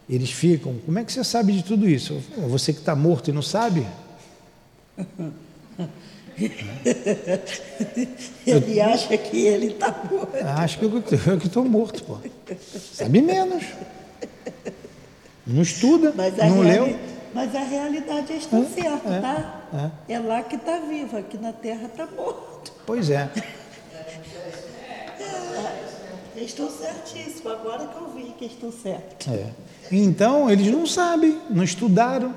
[0.10, 2.22] Eles ficam, como é que você sabe de tudo isso?
[2.50, 3.86] Você que está morto e não sabe?
[8.46, 10.36] ele acha que ele está morto.
[10.58, 11.04] Acho que eu
[11.38, 12.18] estou morto, pô.
[12.94, 13.64] Sabe menos.
[15.46, 16.14] Não estuda,
[16.48, 16.98] não leu.
[17.34, 19.92] Mas a realidade é está é, certa, é, tá?
[20.08, 20.14] É.
[20.14, 22.72] é lá que está vivo, aqui na Terra está morto.
[22.86, 23.30] Pois é.
[26.36, 26.44] É.
[26.44, 29.30] Estou certíssimo, agora que eu vi que estou certo.
[29.30, 29.50] É.
[29.92, 32.34] Então, eles não sabem, não estudaram.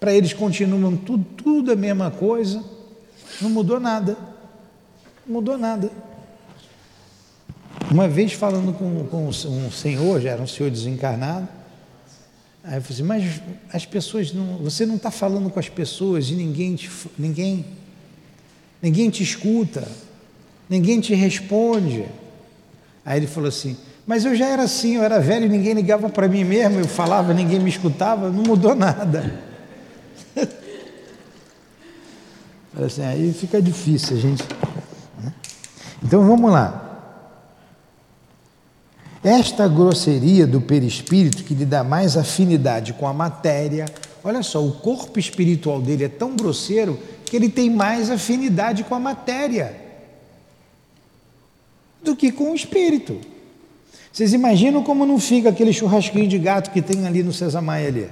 [0.00, 2.62] Para eles continuam tudo, tudo a mesma coisa.
[3.40, 4.16] Não mudou nada.
[5.26, 5.90] Não mudou nada.
[7.90, 11.48] Uma vez falando com, com um senhor, já era um senhor desencarnado,
[12.62, 13.40] aí eu falei assim, mas
[13.72, 14.58] as pessoas não.
[14.58, 17.64] Você não está falando com as pessoas e ninguém te, ninguém,
[18.82, 19.88] ninguém te escuta,
[20.68, 22.04] ninguém te responde.
[23.08, 23.74] Aí ele falou assim,
[24.06, 27.32] mas eu já era assim, eu era velho, ninguém ligava para mim mesmo, eu falava,
[27.32, 29.32] ninguém me escutava, não mudou nada.
[32.84, 34.44] assim, aí fica difícil a gente.
[35.24, 35.32] Né?
[36.04, 36.84] Então vamos lá.
[39.24, 43.86] Esta grosseria do perispírito que lhe dá mais afinidade com a matéria,
[44.22, 48.94] olha só, o corpo espiritual dele é tão grosseiro que ele tem mais afinidade com
[48.94, 49.87] a matéria
[52.02, 53.20] do que com o espírito.
[54.12, 57.88] Vocês imaginam como não fica aquele churrasquinho de gato que tem ali no César Maia
[57.88, 58.10] ali?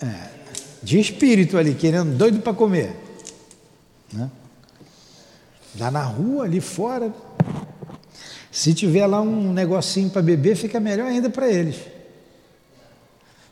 [0.00, 0.28] É,
[0.82, 2.96] de espírito ali, querendo, doido para comer.
[4.12, 4.30] Né?
[5.76, 7.12] Já na rua, ali fora.
[8.50, 11.76] Se tiver lá um negocinho para beber, fica melhor ainda para eles.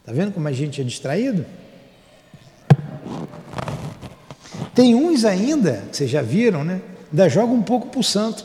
[0.01, 1.47] Está vendo como a gente é distraído?
[4.75, 6.81] Tem uns ainda, que vocês já viram, né?
[7.11, 8.45] Ainda joga um pouco para o santo.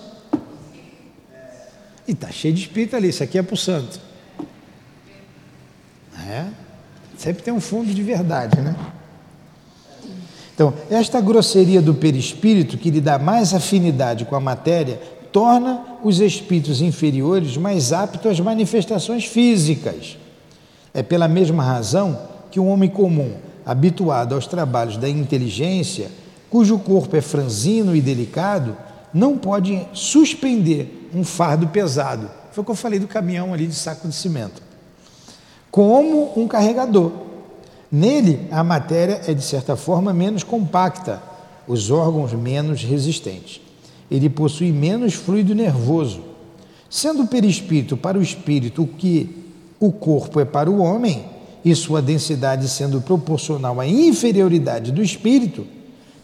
[2.08, 4.00] E está cheio de espírito ali, isso aqui é para o santo.
[6.28, 6.46] É.
[7.18, 8.76] Sempre tem um fundo de verdade, né?
[10.54, 15.00] Então, esta grosseria do perispírito, que lhe dá mais afinidade com a matéria,
[15.32, 20.18] torna os espíritos inferiores mais aptos às manifestações físicas.
[20.94, 22.18] É pela mesma razão
[22.50, 23.34] que um homem comum,
[23.66, 26.10] habituado aos trabalhos da inteligência,
[26.56, 28.78] cujo corpo é franzino e delicado,
[29.14, 32.32] não pode suspender um fardo pesado.
[32.54, 34.62] Foi o que eu falei do caminhão ali de saco de cimento
[35.70, 37.12] como um carregador.
[37.92, 41.22] Nele, a matéria é de certa forma menos compacta,
[41.68, 43.60] os órgãos menos resistentes.
[44.10, 46.22] Ele possui menos fluido nervoso.
[46.90, 51.26] Sendo o perispírito para o espírito o que o corpo é para o homem,
[51.66, 55.76] e sua densidade sendo proporcional à inferioridade do espírito,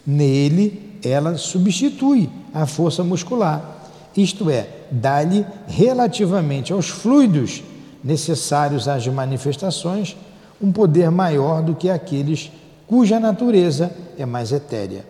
[0.05, 7.63] nele ela substitui a força muscular, isto é, dá-lhe relativamente aos fluidos
[8.03, 10.15] necessários às manifestações,
[10.61, 12.51] um poder maior do que aqueles
[12.87, 15.05] cuja natureza é mais etérea.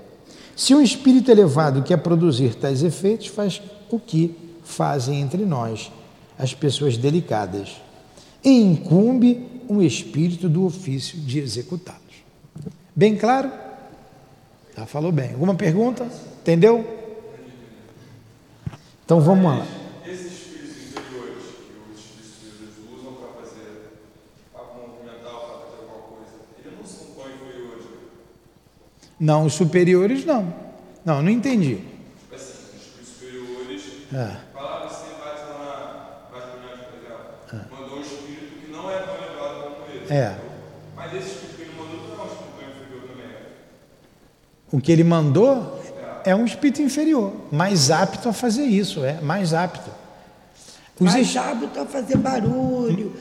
[0.56, 5.92] Se um espírito elevado quer produzir tais efeitos, faz o que fazem entre nós
[6.38, 7.82] as pessoas delicadas,
[8.44, 12.02] e incumbe um espírito do ofício de executá-los.
[12.96, 13.52] Bem claro?
[14.78, 15.32] Ah, falou bem.
[15.34, 16.04] Alguma pergunta?
[16.42, 16.86] Entendeu?
[19.06, 19.66] Então vamos lá.
[29.20, 30.54] Não, os superiores não.
[31.06, 31.80] Não, não entendi.
[32.34, 38.02] Assim, os espíritos superiores, Ah, falaram assim, bate lá na Vasco por exemplo, mandou um
[38.02, 40.06] espírito que não é tão elevado como ele.
[40.14, 40.36] é.
[40.96, 43.32] Mas esse espírito que ele mandou não é um espírito tão inferior também.
[44.72, 45.80] O que ele mandou
[46.24, 49.90] é um espírito inferior, mais apto a fazer isso, é mais apto.
[51.00, 53.14] Os Mais es- hábito a fazer barulho,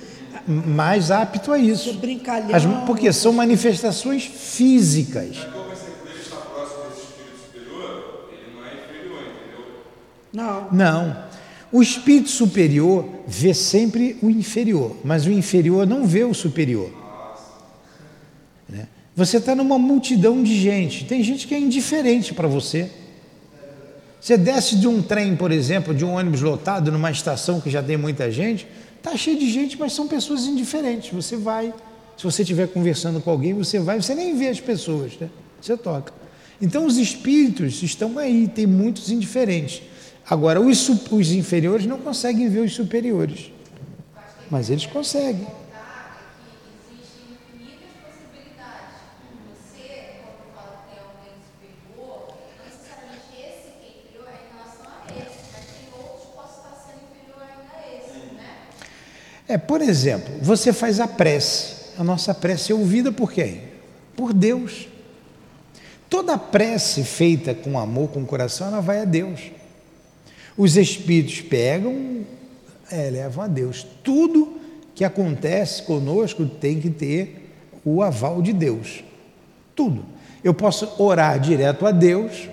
[0.47, 1.95] mais apto a isso.
[1.95, 2.55] brincalhão.
[2.55, 5.37] As- porque são manifestações físicas.
[5.39, 5.47] Vai
[5.77, 9.67] ser por ele estar próximo desse espírito superior, ele não é inferior, entendeu?
[10.33, 11.31] Não, Não.
[11.73, 16.91] O espírito superior vê sempre o inferior, mas o inferior não vê o superior.
[19.21, 22.91] Você está numa multidão de gente, tem gente que é indiferente para você.
[24.19, 27.83] Você desce de um trem, por exemplo, de um ônibus lotado numa estação que já
[27.83, 28.67] tem muita gente,
[28.97, 31.13] está cheio de gente, mas são pessoas indiferentes.
[31.13, 31.75] Você vai,
[32.17, 35.29] se você estiver conversando com alguém, você vai, você nem vê as pessoas, né?
[35.61, 36.15] Você toca.
[36.59, 39.83] Então os espíritos estão aí, tem muitos indiferentes.
[40.31, 43.53] Agora, os, os inferiores não conseguem ver os superiores,
[44.51, 45.60] mas eles conseguem.
[59.51, 61.75] É, por exemplo, você faz a prece.
[61.99, 63.63] A nossa prece é ouvida por quem?
[64.15, 64.87] Por Deus.
[66.09, 69.41] Toda prece feita com amor, com coração, ela vai a Deus.
[70.57, 72.25] Os espíritos pegam,
[72.93, 73.85] é, levam a Deus.
[74.05, 74.57] Tudo
[74.95, 77.53] que acontece conosco tem que ter
[77.85, 79.03] o aval de Deus.
[79.75, 80.05] Tudo.
[80.45, 82.49] Eu posso orar direto a Deus,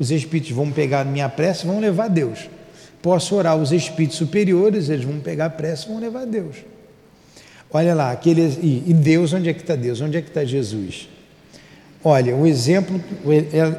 [0.00, 2.50] os espíritos vão pegar minha prece e vão levar a Deus.
[3.02, 6.56] Posso orar os espíritos superiores, eles vão pegar a prece e vão levar a Deus.
[7.72, 10.00] Olha lá, aquele, e, Deus, onde é que está Deus?
[10.00, 11.08] Onde é que está Jesus?
[12.02, 13.32] Olha, o exemplo, o-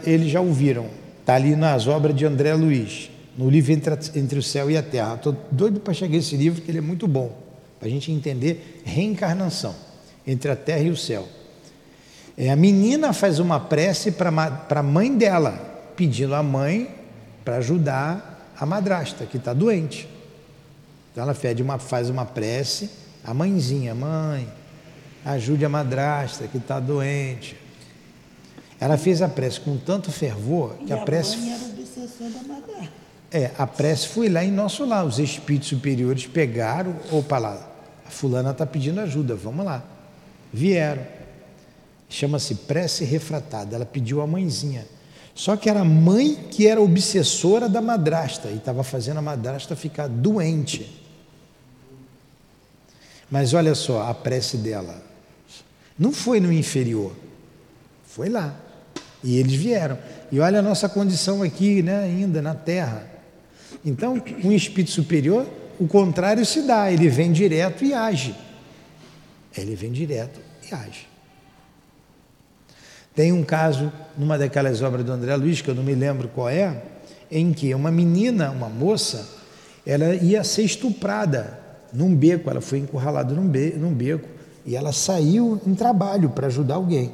[0.09, 0.85] eles já ouviram,
[1.19, 4.81] está ali nas obras de André Luiz, no livro Entre, Entre o Céu e a
[4.83, 5.15] Terra.
[5.15, 7.37] Estou doido para chegar esse livro, porque ele é muito bom,
[7.79, 9.75] para a gente entender reencarnação
[10.25, 11.27] entre a Terra e o céu.
[12.37, 14.29] É, a menina faz uma prece para
[14.69, 15.51] a mãe dela,
[15.97, 16.89] pedindo à mãe
[17.43, 18.30] para ajudar
[18.61, 20.07] a madrasta, que está doente.
[21.11, 22.91] Então ela uma, faz uma prece,
[23.25, 24.47] a mãezinha, mãe,
[25.25, 27.57] ajude a madrasta que está doente.
[28.79, 32.29] Ela fez a prece com tanto fervor que e a a prece mãe era obsessão
[32.29, 32.93] da madrasta.
[33.31, 35.07] é, a prece foi lá em nosso lar.
[35.07, 37.67] Os espíritos superiores pegaram, opa lá,
[38.05, 39.83] a fulana está pedindo ajuda, vamos lá.
[40.53, 41.01] Vieram.
[42.07, 43.75] Chama-se prece refratada.
[43.75, 44.85] Ela pediu a mãezinha.
[45.33, 49.75] Só que era a mãe que era obsessora da madrasta e estava fazendo a madrasta
[49.75, 51.01] ficar doente.
[53.29, 55.01] Mas olha só, a prece dela
[55.97, 57.13] não foi no inferior,
[58.03, 58.55] foi lá.
[59.23, 59.97] E eles vieram.
[60.31, 63.07] E olha a nossa condição aqui, né, ainda na Terra.
[63.85, 65.47] Então, um espírito superior,
[65.79, 68.35] o contrário se dá, ele vem direto e age.
[69.55, 71.10] Ele vem direto e age.
[73.13, 76.49] Tem um caso, numa daquelas obras do André Luiz, que eu não me lembro qual
[76.49, 76.81] é,
[77.29, 79.27] em que uma menina, uma moça,
[79.85, 81.59] ela ia ser estuprada
[81.93, 84.27] num beco, ela foi encurralada num, be num beco,
[84.65, 87.13] e ela saiu em trabalho para ajudar alguém.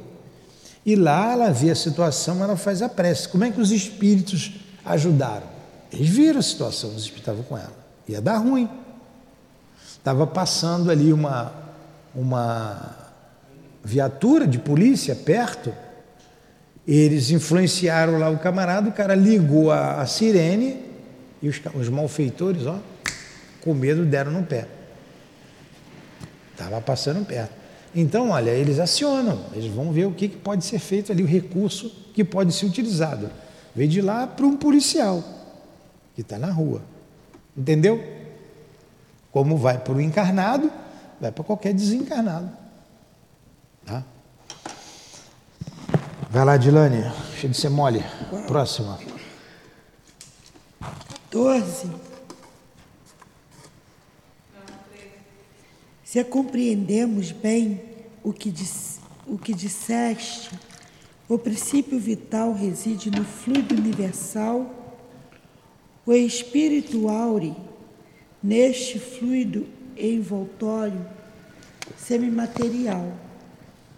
[0.84, 3.28] E lá ela vê a situação, ela faz a prece.
[3.28, 4.52] Como é que os espíritos
[4.84, 5.46] ajudaram?
[5.92, 7.72] Eles viram a situação, os espíritos estavam com ela.
[8.08, 8.68] Ia dar ruim.
[9.86, 11.52] Estava passando ali uma,
[12.14, 12.96] uma
[13.84, 15.72] viatura de polícia perto.
[16.88, 20.82] Eles influenciaram lá o camarada, o cara ligou a, a sirene
[21.42, 22.78] e os, os malfeitores, ó,
[23.60, 24.66] com medo deram no pé.
[26.52, 27.52] Estava passando perto.
[27.94, 31.26] Então, olha, eles acionam, eles vão ver o que, que pode ser feito ali, o
[31.26, 33.30] recurso que pode ser utilizado.
[33.74, 35.22] Veio de lá para um policial
[36.14, 36.82] que está na rua.
[37.54, 38.02] Entendeu?
[39.30, 40.72] Como vai para o encarnado,
[41.20, 42.50] vai para qualquer desencarnado.
[43.84, 44.02] Tá?
[46.30, 47.10] Vai lá, Dilane,
[47.40, 48.04] cheio de ser mole.
[48.46, 48.98] Próxima.
[51.30, 51.90] 14.
[56.04, 57.80] Se compreendemos bem
[58.22, 58.52] o que,
[59.26, 60.50] o que disseste,
[61.26, 64.98] o princípio vital reside no fluido universal,
[66.04, 67.56] o espírito áureo,
[68.42, 69.66] neste fluido
[69.96, 71.06] envoltório
[71.96, 73.14] semimaterial.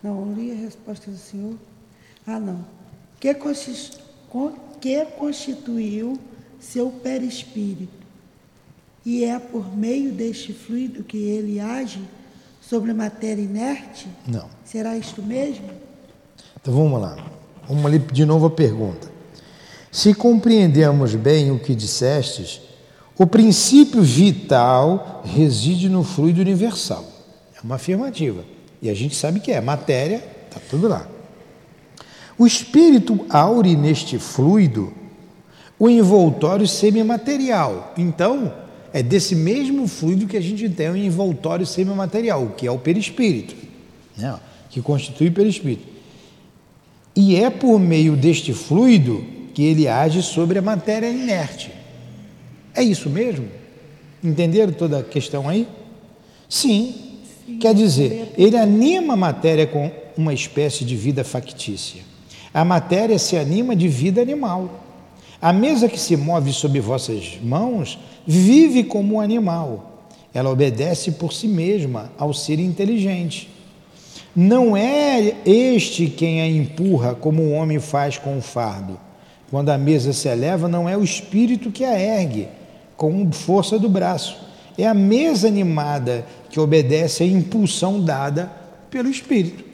[0.01, 1.57] Não, li a resposta do senhor.
[2.31, 2.65] Ah, não.
[3.19, 3.35] Que,
[4.81, 6.17] que constituiu
[6.61, 8.07] seu perispírito.
[9.05, 12.01] E é por meio deste fluido que ele age
[12.61, 14.07] sobre a matéria inerte?
[14.29, 14.49] Não.
[14.65, 15.69] Será isto mesmo?
[16.61, 17.17] Então vamos lá.
[17.67, 19.11] Vamos ali de novo a pergunta.
[19.91, 22.61] Se compreendemos bem o que dissestes,
[23.19, 27.05] o princípio vital reside no fluido universal.
[27.57, 28.45] É uma afirmativa.
[28.81, 31.09] E a gente sabe que é matéria, está tudo lá.
[32.41, 34.95] O espírito aure neste fluido
[35.79, 37.93] o envoltório semimaterial.
[37.99, 38.51] Então,
[38.95, 43.55] é desse mesmo fluido que a gente tem o envoltório semimaterial, que é o perispírito,
[44.17, 44.41] né?
[44.71, 45.87] que constitui o perispírito.
[47.15, 49.23] E é por meio deste fluido
[49.53, 51.71] que ele age sobre a matéria inerte.
[52.75, 53.49] É isso mesmo?
[54.25, 55.69] Entenderam toda a questão aí?
[56.49, 56.95] Sim.
[57.45, 57.59] Sim.
[57.59, 62.09] Quer dizer, ele anima a matéria com uma espécie de vida factícia.
[62.53, 64.81] A matéria se anima de vida animal.
[65.41, 70.09] A mesa que se move sob vossas mãos vive como um animal.
[70.35, 73.49] Ela obedece por si mesma ao ser inteligente.
[74.35, 78.99] Não é este quem a empurra como o homem faz com o fardo.
[79.51, 82.49] Quando a mesa se eleva, não é o espírito que a ergue
[82.97, 84.37] com força do braço.
[84.77, 88.51] É a mesa animada que obedece à impulsão dada
[88.91, 89.70] pelo espírito.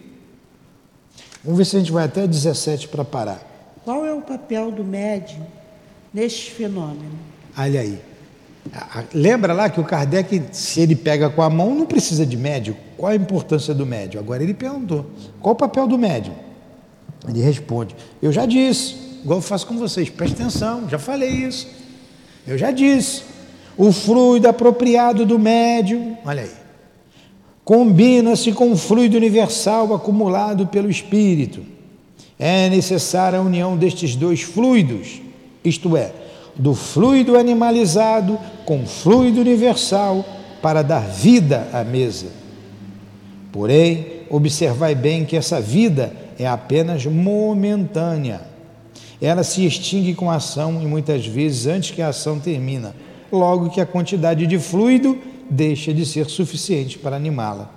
[1.47, 3.41] Vamos ver se a gente vai até 17 para parar.
[3.85, 5.47] Qual é o papel do médium
[6.13, 7.17] neste fenômeno?
[7.57, 8.01] Olha aí.
[9.15, 12.75] Lembra lá que o Kardec, se ele pega com a mão, não precisa de médium.
[12.97, 14.21] Qual a importância do médium?
[14.21, 15.07] Agora ele perguntou:
[15.41, 16.35] qual o papel do médium?
[17.29, 21.69] Ele responde: Eu já disse, igual eu faço com vocês, preste atenção, já falei isso.
[22.45, 23.23] Eu já disse.
[23.79, 26.51] O fluido apropriado do médium, olha aí,
[27.67, 31.63] combina-se com o fluido universal acumulado pelo espírito.
[32.39, 35.21] É necessária a união destes dois fluidos,
[35.65, 36.13] isto é,
[36.55, 40.25] do fluido animalizado com o fluido universal
[40.63, 42.29] para dar vida à mesa.
[43.51, 48.43] Porém, observai bem que essa vida é apenas momentânea.
[49.21, 52.95] Ela se extingue com a ação e muitas vezes antes que a ação termina,
[53.33, 55.19] logo que a quantidade de fluido
[55.51, 57.71] deixa de ser suficiente para animá-la.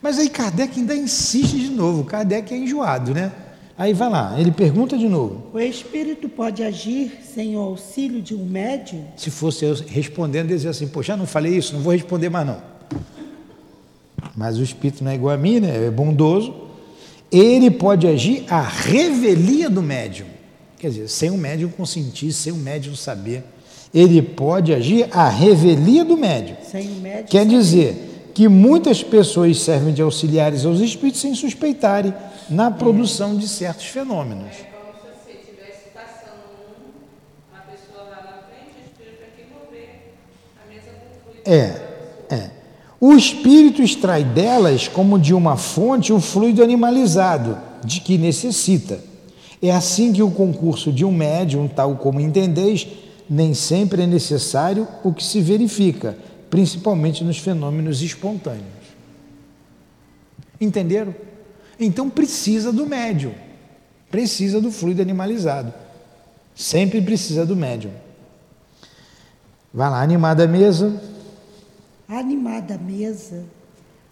[0.00, 3.32] Mas aí Kardec ainda insiste de novo, Kardec é enjoado, né?
[3.78, 5.48] Aí vai lá, ele pergunta de novo.
[5.52, 9.04] O espírito pode agir sem o auxílio de um médium?
[9.16, 12.62] Se fosse eu respondendo, dizer assim, poxa, não falei isso, não vou responder mais não.
[14.34, 15.86] Mas o espírito não é igual a mim, né?
[15.86, 16.54] É bondoso.
[17.30, 20.26] Ele pode agir à revelia do médium.
[20.78, 23.44] Quer dizer, sem o médium consentir, sem o médium saber.
[23.96, 26.54] Ele pode agir à revelia do médium.
[26.62, 32.12] Sem médium Quer dizer que muitas pessoas servem de auxiliares aos espíritos sem suspeitarem
[32.50, 34.52] na produção de certos fenômenos.
[34.52, 39.46] É como se você estivesse passando um, uma pessoa lá na frente, o espírito aqui
[39.50, 40.12] mover
[40.62, 41.50] a mesa com fluido.
[42.30, 42.50] É, é.
[43.00, 49.00] O espírito extrai delas, como de uma fonte, o fluido animalizado, de que necessita.
[49.62, 52.86] É assim que o concurso de um médium, tal como entendeis,
[53.28, 56.16] nem sempre é necessário o que se verifica,
[56.48, 58.64] principalmente nos fenômenos espontâneos.
[60.60, 61.14] Entenderam?
[61.78, 63.34] Então precisa do médium,
[64.10, 65.72] precisa do fluido animalizado.
[66.54, 67.92] Sempre precisa do médium.
[69.74, 70.98] Vai lá, animada mesa.
[72.08, 73.44] Animada mesa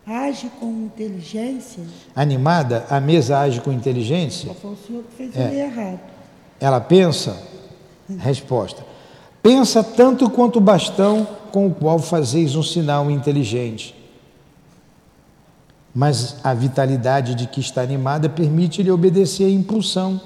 [0.07, 1.83] age com inteligência?
[2.15, 4.49] Animada, a mesa age com inteligência?
[4.49, 5.47] Só foi o senhor que fez É.
[5.49, 6.01] ele errado.
[6.61, 7.37] Ela pensa?
[8.19, 8.85] Resposta.
[9.45, 13.95] Pensa tanto quanto o bastão com o qual fazeis um sinal inteligente.
[15.95, 20.19] Mas a vitalidade de que está animada permite-lhe obedecer à impulsão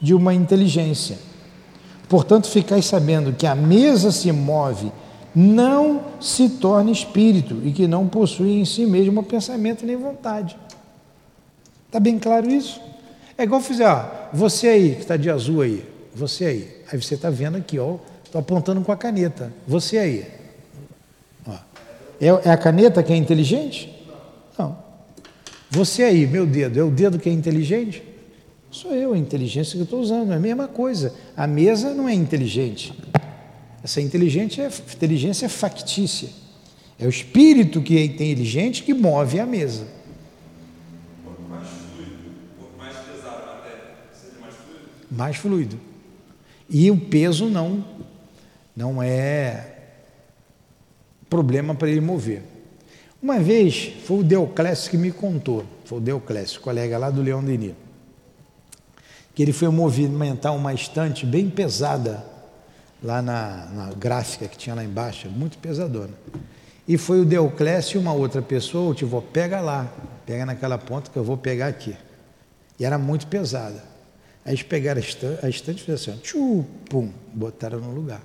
[0.00, 1.18] de uma inteligência.
[2.08, 4.90] Portanto, ficais sabendo que a mesa se move,
[5.34, 10.56] não se torna espírito e que não possui em si mesmo pensamento nem vontade.
[11.86, 12.80] Está bem claro isso?
[13.36, 16.76] É igual fizer, ó, você aí que está de azul aí, você aí.
[16.90, 17.98] Aí você está vendo aqui, ó,
[18.34, 19.52] estou apontando com a caneta.
[19.66, 20.26] Você aí.
[21.46, 21.52] Ó.
[22.20, 23.94] É, é a caneta que é inteligente?
[24.58, 24.76] Não.
[25.70, 28.02] Você aí, meu dedo, é o dedo que é inteligente?
[28.70, 31.14] Sou eu, a inteligência que estou usando, é a mesma coisa.
[31.36, 32.92] A mesa não é inteligente.
[33.84, 36.28] Essa inteligente é, inteligência é factícia.
[36.98, 39.86] É o espírito que é inteligente que move a mesa.
[41.24, 41.68] Mais
[42.58, 42.96] quanto mais
[45.10, 45.78] mais fluido.
[46.68, 47.84] E o peso não
[48.76, 49.74] não é
[51.28, 52.42] problema para ele mover.
[53.22, 57.42] Uma vez foi o Deoclésio que me contou, foi o Deoclésio, colega lá do Leão
[57.42, 57.74] Denis,
[59.34, 62.24] que ele foi movimentar uma estante bem pesada
[63.02, 66.12] lá na, na gráfica que tinha lá embaixo, muito pesadona.
[66.86, 69.90] E foi o Deoclésio e uma outra pessoa, vou, pega lá,
[70.26, 71.96] pega naquela ponta que eu vou pegar aqui.
[72.78, 73.82] E era muito pesada.
[74.44, 77.90] Aí eles pegaram a estante, a estante e fizeram assim, ó, tchu, pum, botaram no
[77.90, 78.20] lugar.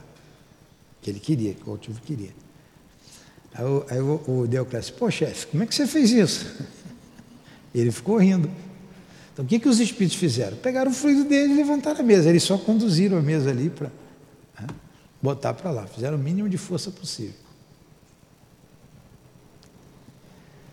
[1.01, 2.31] Que ele queria, que o altivo queria.
[3.53, 6.63] Aí, aí o, o Deoclésio, pô chefe, como é que você fez isso?
[7.73, 8.49] Ele ficou rindo.
[9.33, 10.57] Então o que, que os espíritos fizeram?
[10.57, 12.29] Pegaram o fluido dele e levantaram a mesa.
[12.29, 13.89] Eles só conduziram a mesa ali para
[14.59, 14.67] né,
[15.21, 15.87] botar para lá.
[15.87, 17.35] Fizeram o mínimo de força possível.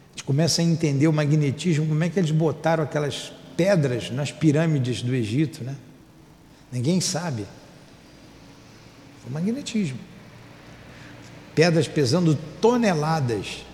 [0.09, 4.32] A gente começa a entender o magnetismo, como é que eles botaram aquelas pedras nas
[4.32, 5.77] pirâmides do Egito, né?
[6.73, 7.47] Ninguém sabe.
[9.27, 9.98] O magnetismo.
[11.57, 13.65] Pedras pesando toneladas,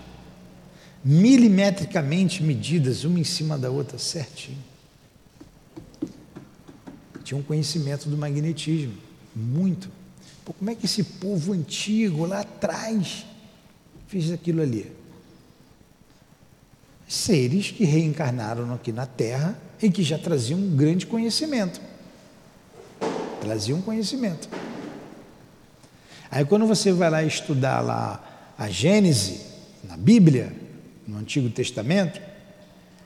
[1.05, 4.63] milimetricamente medidas, uma em cima da outra, certinho.
[7.25, 8.95] Tinha um conhecimento do magnetismo,
[9.35, 9.91] muito.
[10.45, 13.27] Pô, como é que esse povo antigo lá atrás
[14.07, 14.93] fez aquilo ali?
[17.09, 21.81] Seres que reencarnaram aqui na Terra e que já traziam um grande conhecimento.
[23.41, 24.49] Traziam conhecimento.
[26.33, 29.43] Aí quando você vai lá estudar lá a Gênese,
[29.85, 30.51] na Bíblia,
[31.07, 32.23] no Antigo Testamento,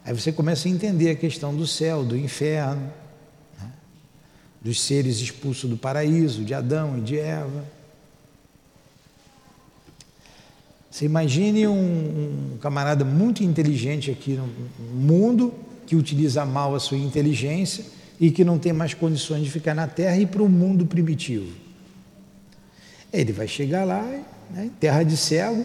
[0.04, 2.88] aí você começa a entender a questão do céu, do inferno,
[3.60, 3.68] né?
[4.62, 7.64] dos seres expulsos do paraíso, de Adão e de Eva.
[10.88, 11.72] Você imagine um,
[12.54, 14.48] um camarada muito inteligente aqui no
[14.94, 15.52] mundo
[15.84, 17.84] que utiliza mal a sua inteligência
[18.20, 21.65] e que não tem mais condições de ficar na Terra e para o mundo primitivo.
[23.20, 24.02] Ele vai chegar lá,
[24.50, 25.64] né, terra de cego,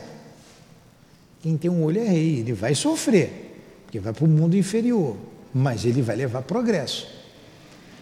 [1.42, 5.18] quem tem um olho é rei, ele vai sofrer, porque vai para o mundo inferior,
[5.54, 7.08] mas ele vai levar progresso.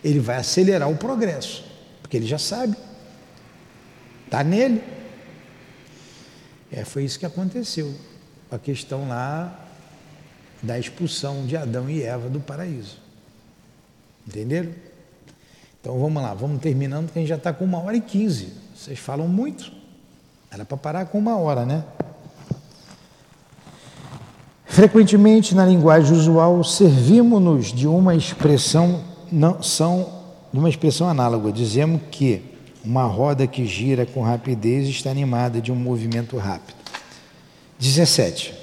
[0.04, 1.64] Ele vai acelerar o progresso,
[2.02, 2.76] porque ele já sabe,
[4.26, 4.84] está nele.
[6.72, 7.94] É, foi isso que aconteceu.
[8.52, 9.68] A questão lá
[10.62, 12.98] da expulsão de Adão e Eva do paraíso.
[14.28, 14.72] Entenderam?
[15.80, 18.54] Então vamos lá, vamos terminando, porque a gente já está com uma hora e quinze.
[18.80, 19.74] Vocês falam muito.
[20.50, 21.84] Era para parar com uma hora, né?
[24.64, 30.24] Frequentemente, na linguagem usual, servimos-nos de uma expressão não são
[30.54, 31.52] de uma expressão análoga.
[31.52, 32.42] Dizemos que
[32.82, 36.78] uma roda que gira com rapidez está animada de um movimento rápido.
[37.78, 38.54] 17.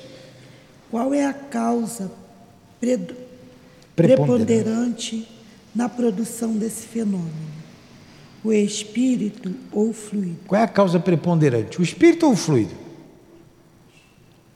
[0.90, 2.10] Qual é a causa
[3.94, 5.28] preponderante
[5.74, 7.55] na produção desse fenômeno?
[8.47, 10.39] O espírito ou o fluido?
[10.47, 11.81] Qual é a causa preponderante?
[11.81, 12.73] O espírito ou o fluido?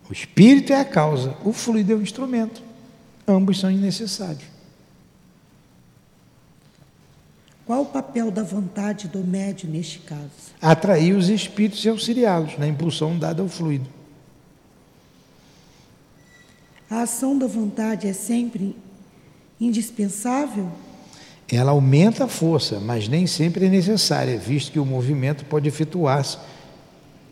[0.08, 2.62] O espírito é a causa, o fluido é o instrumento.
[3.26, 4.44] Ambos são necessários.
[7.66, 10.54] Qual o papel da vontade do médio neste caso?
[10.62, 13.88] Atrair os espíritos e auxiliá-los na impulsão dada ao fluido.
[16.88, 18.76] A ação da vontade é sempre
[19.60, 20.70] indispensável?
[21.52, 26.38] Ela aumenta a força, mas nem sempre é necessária, visto que o movimento pode efetuar-se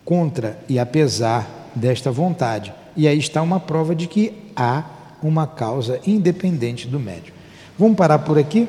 [0.03, 2.73] contra e apesar desta vontade.
[2.97, 4.83] E aí está uma prova de que há
[5.23, 7.33] uma causa independente do médium.
[7.77, 8.67] Vamos parar por aqui?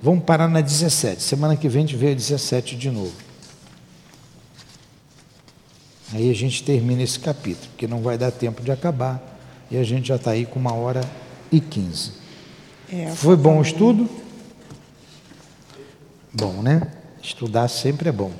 [0.00, 1.22] Vamos parar na 17.
[1.22, 3.12] Semana que vem a gente vê a 17 de novo.
[6.12, 9.20] Aí a gente termina esse capítulo, porque não vai dar tempo de acabar.
[9.70, 11.00] E a gente já está aí com uma hora
[11.50, 12.23] e quinze.
[12.92, 14.08] É, Foi bom o estudo?
[16.32, 16.92] Bom, né?
[17.22, 18.32] Estudar sempre é bom.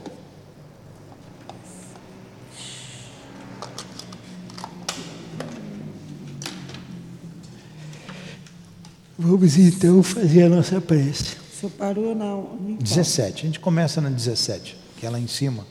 [9.18, 11.36] Vamos então fazer a nossa prece.
[11.36, 12.36] O senhor parou na.
[12.36, 12.76] no qual?
[12.78, 13.42] 17.
[13.42, 15.64] A gente começa na 17, que é lá em cima.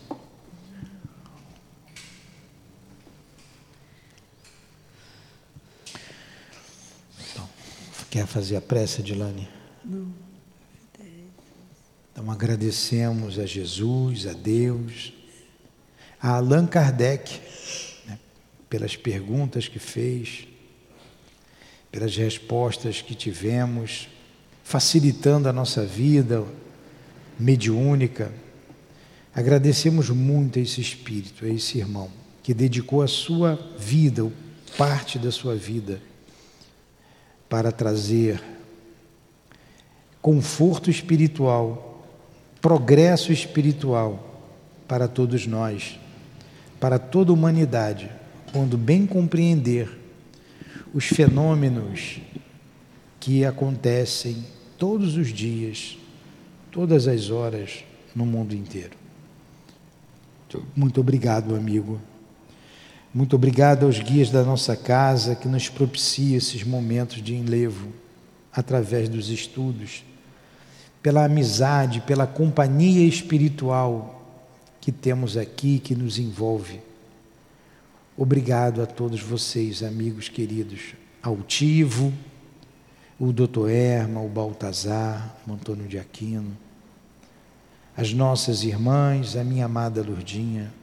[8.14, 9.50] Quer fazer a prece, Dilane?
[9.84, 10.14] Não.
[12.12, 15.12] Então agradecemos a Jesus, a Deus,
[16.22, 17.42] a Allan Kardec,
[18.06, 18.20] né,
[18.70, 20.48] pelas perguntas que fez,
[21.92, 24.08] pelas respostas que tivemos,
[24.64, 26.46] facilitando a nossa vida
[27.40, 28.32] mediúnica.
[29.34, 32.12] Agradecemos muito a esse espírito, a esse irmão,
[32.44, 34.32] que dedicou a sua vida,
[34.78, 36.00] parte da sua vida,
[37.54, 38.42] para trazer
[40.20, 42.04] conforto espiritual,
[42.60, 44.42] progresso espiritual
[44.88, 46.00] para todos nós,
[46.80, 48.10] para toda a humanidade,
[48.52, 49.88] quando bem compreender
[50.96, 52.22] os fenômenos
[53.20, 54.44] que acontecem
[54.76, 55.96] todos os dias,
[56.72, 57.84] todas as horas
[58.16, 58.98] no mundo inteiro.
[60.76, 62.02] Muito obrigado, amigo.
[63.14, 67.90] Muito obrigado aos guias da nossa casa que nos propicia esses momentos de enlevo
[68.52, 70.04] através dos estudos,
[71.02, 74.20] pela amizade, pela companhia espiritual
[74.82, 76.82] que temos aqui, que nos envolve.
[78.18, 80.96] Obrigado a todos vocês, amigos queridos.
[81.22, 82.12] Altivo,
[83.20, 86.58] o doutor Erma, o Baltazar, o Antônio de Aquino,
[87.96, 90.74] as nossas irmãs, a minha amada Lurdinha.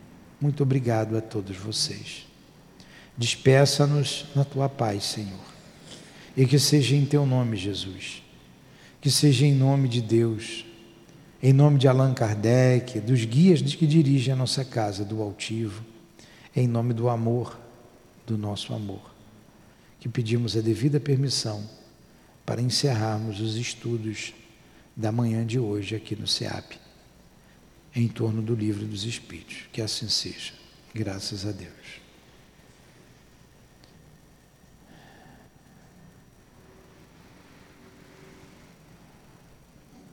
[0.40, 2.26] Muito obrigado a todos vocês.
[3.16, 5.50] Despeça-nos na tua paz, Senhor.
[6.36, 8.22] E que seja em teu nome, Jesus.
[9.00, 10.64] Que seja em nome de Deus.
[11.42, 15.84] Em nome de Allan Kardec, dos guias que dirigem a nossa casa, do altivo.
[16.56, 17.58] Em nome do amor,
[18.26, 19.10] do nosso amor.
[19.98, 21.62] Que pedimos a devida permissão
[22.46, 24.32] para encerrarmos os estudos
[24.96, 26.78] da manhã de hoje aqui no SEAP,
[27.94, 29.58] em torno do livro dos Espíritos.
[29.72, 30.52] Que assim seja.
[30.94, 31.80] Graças a Deus.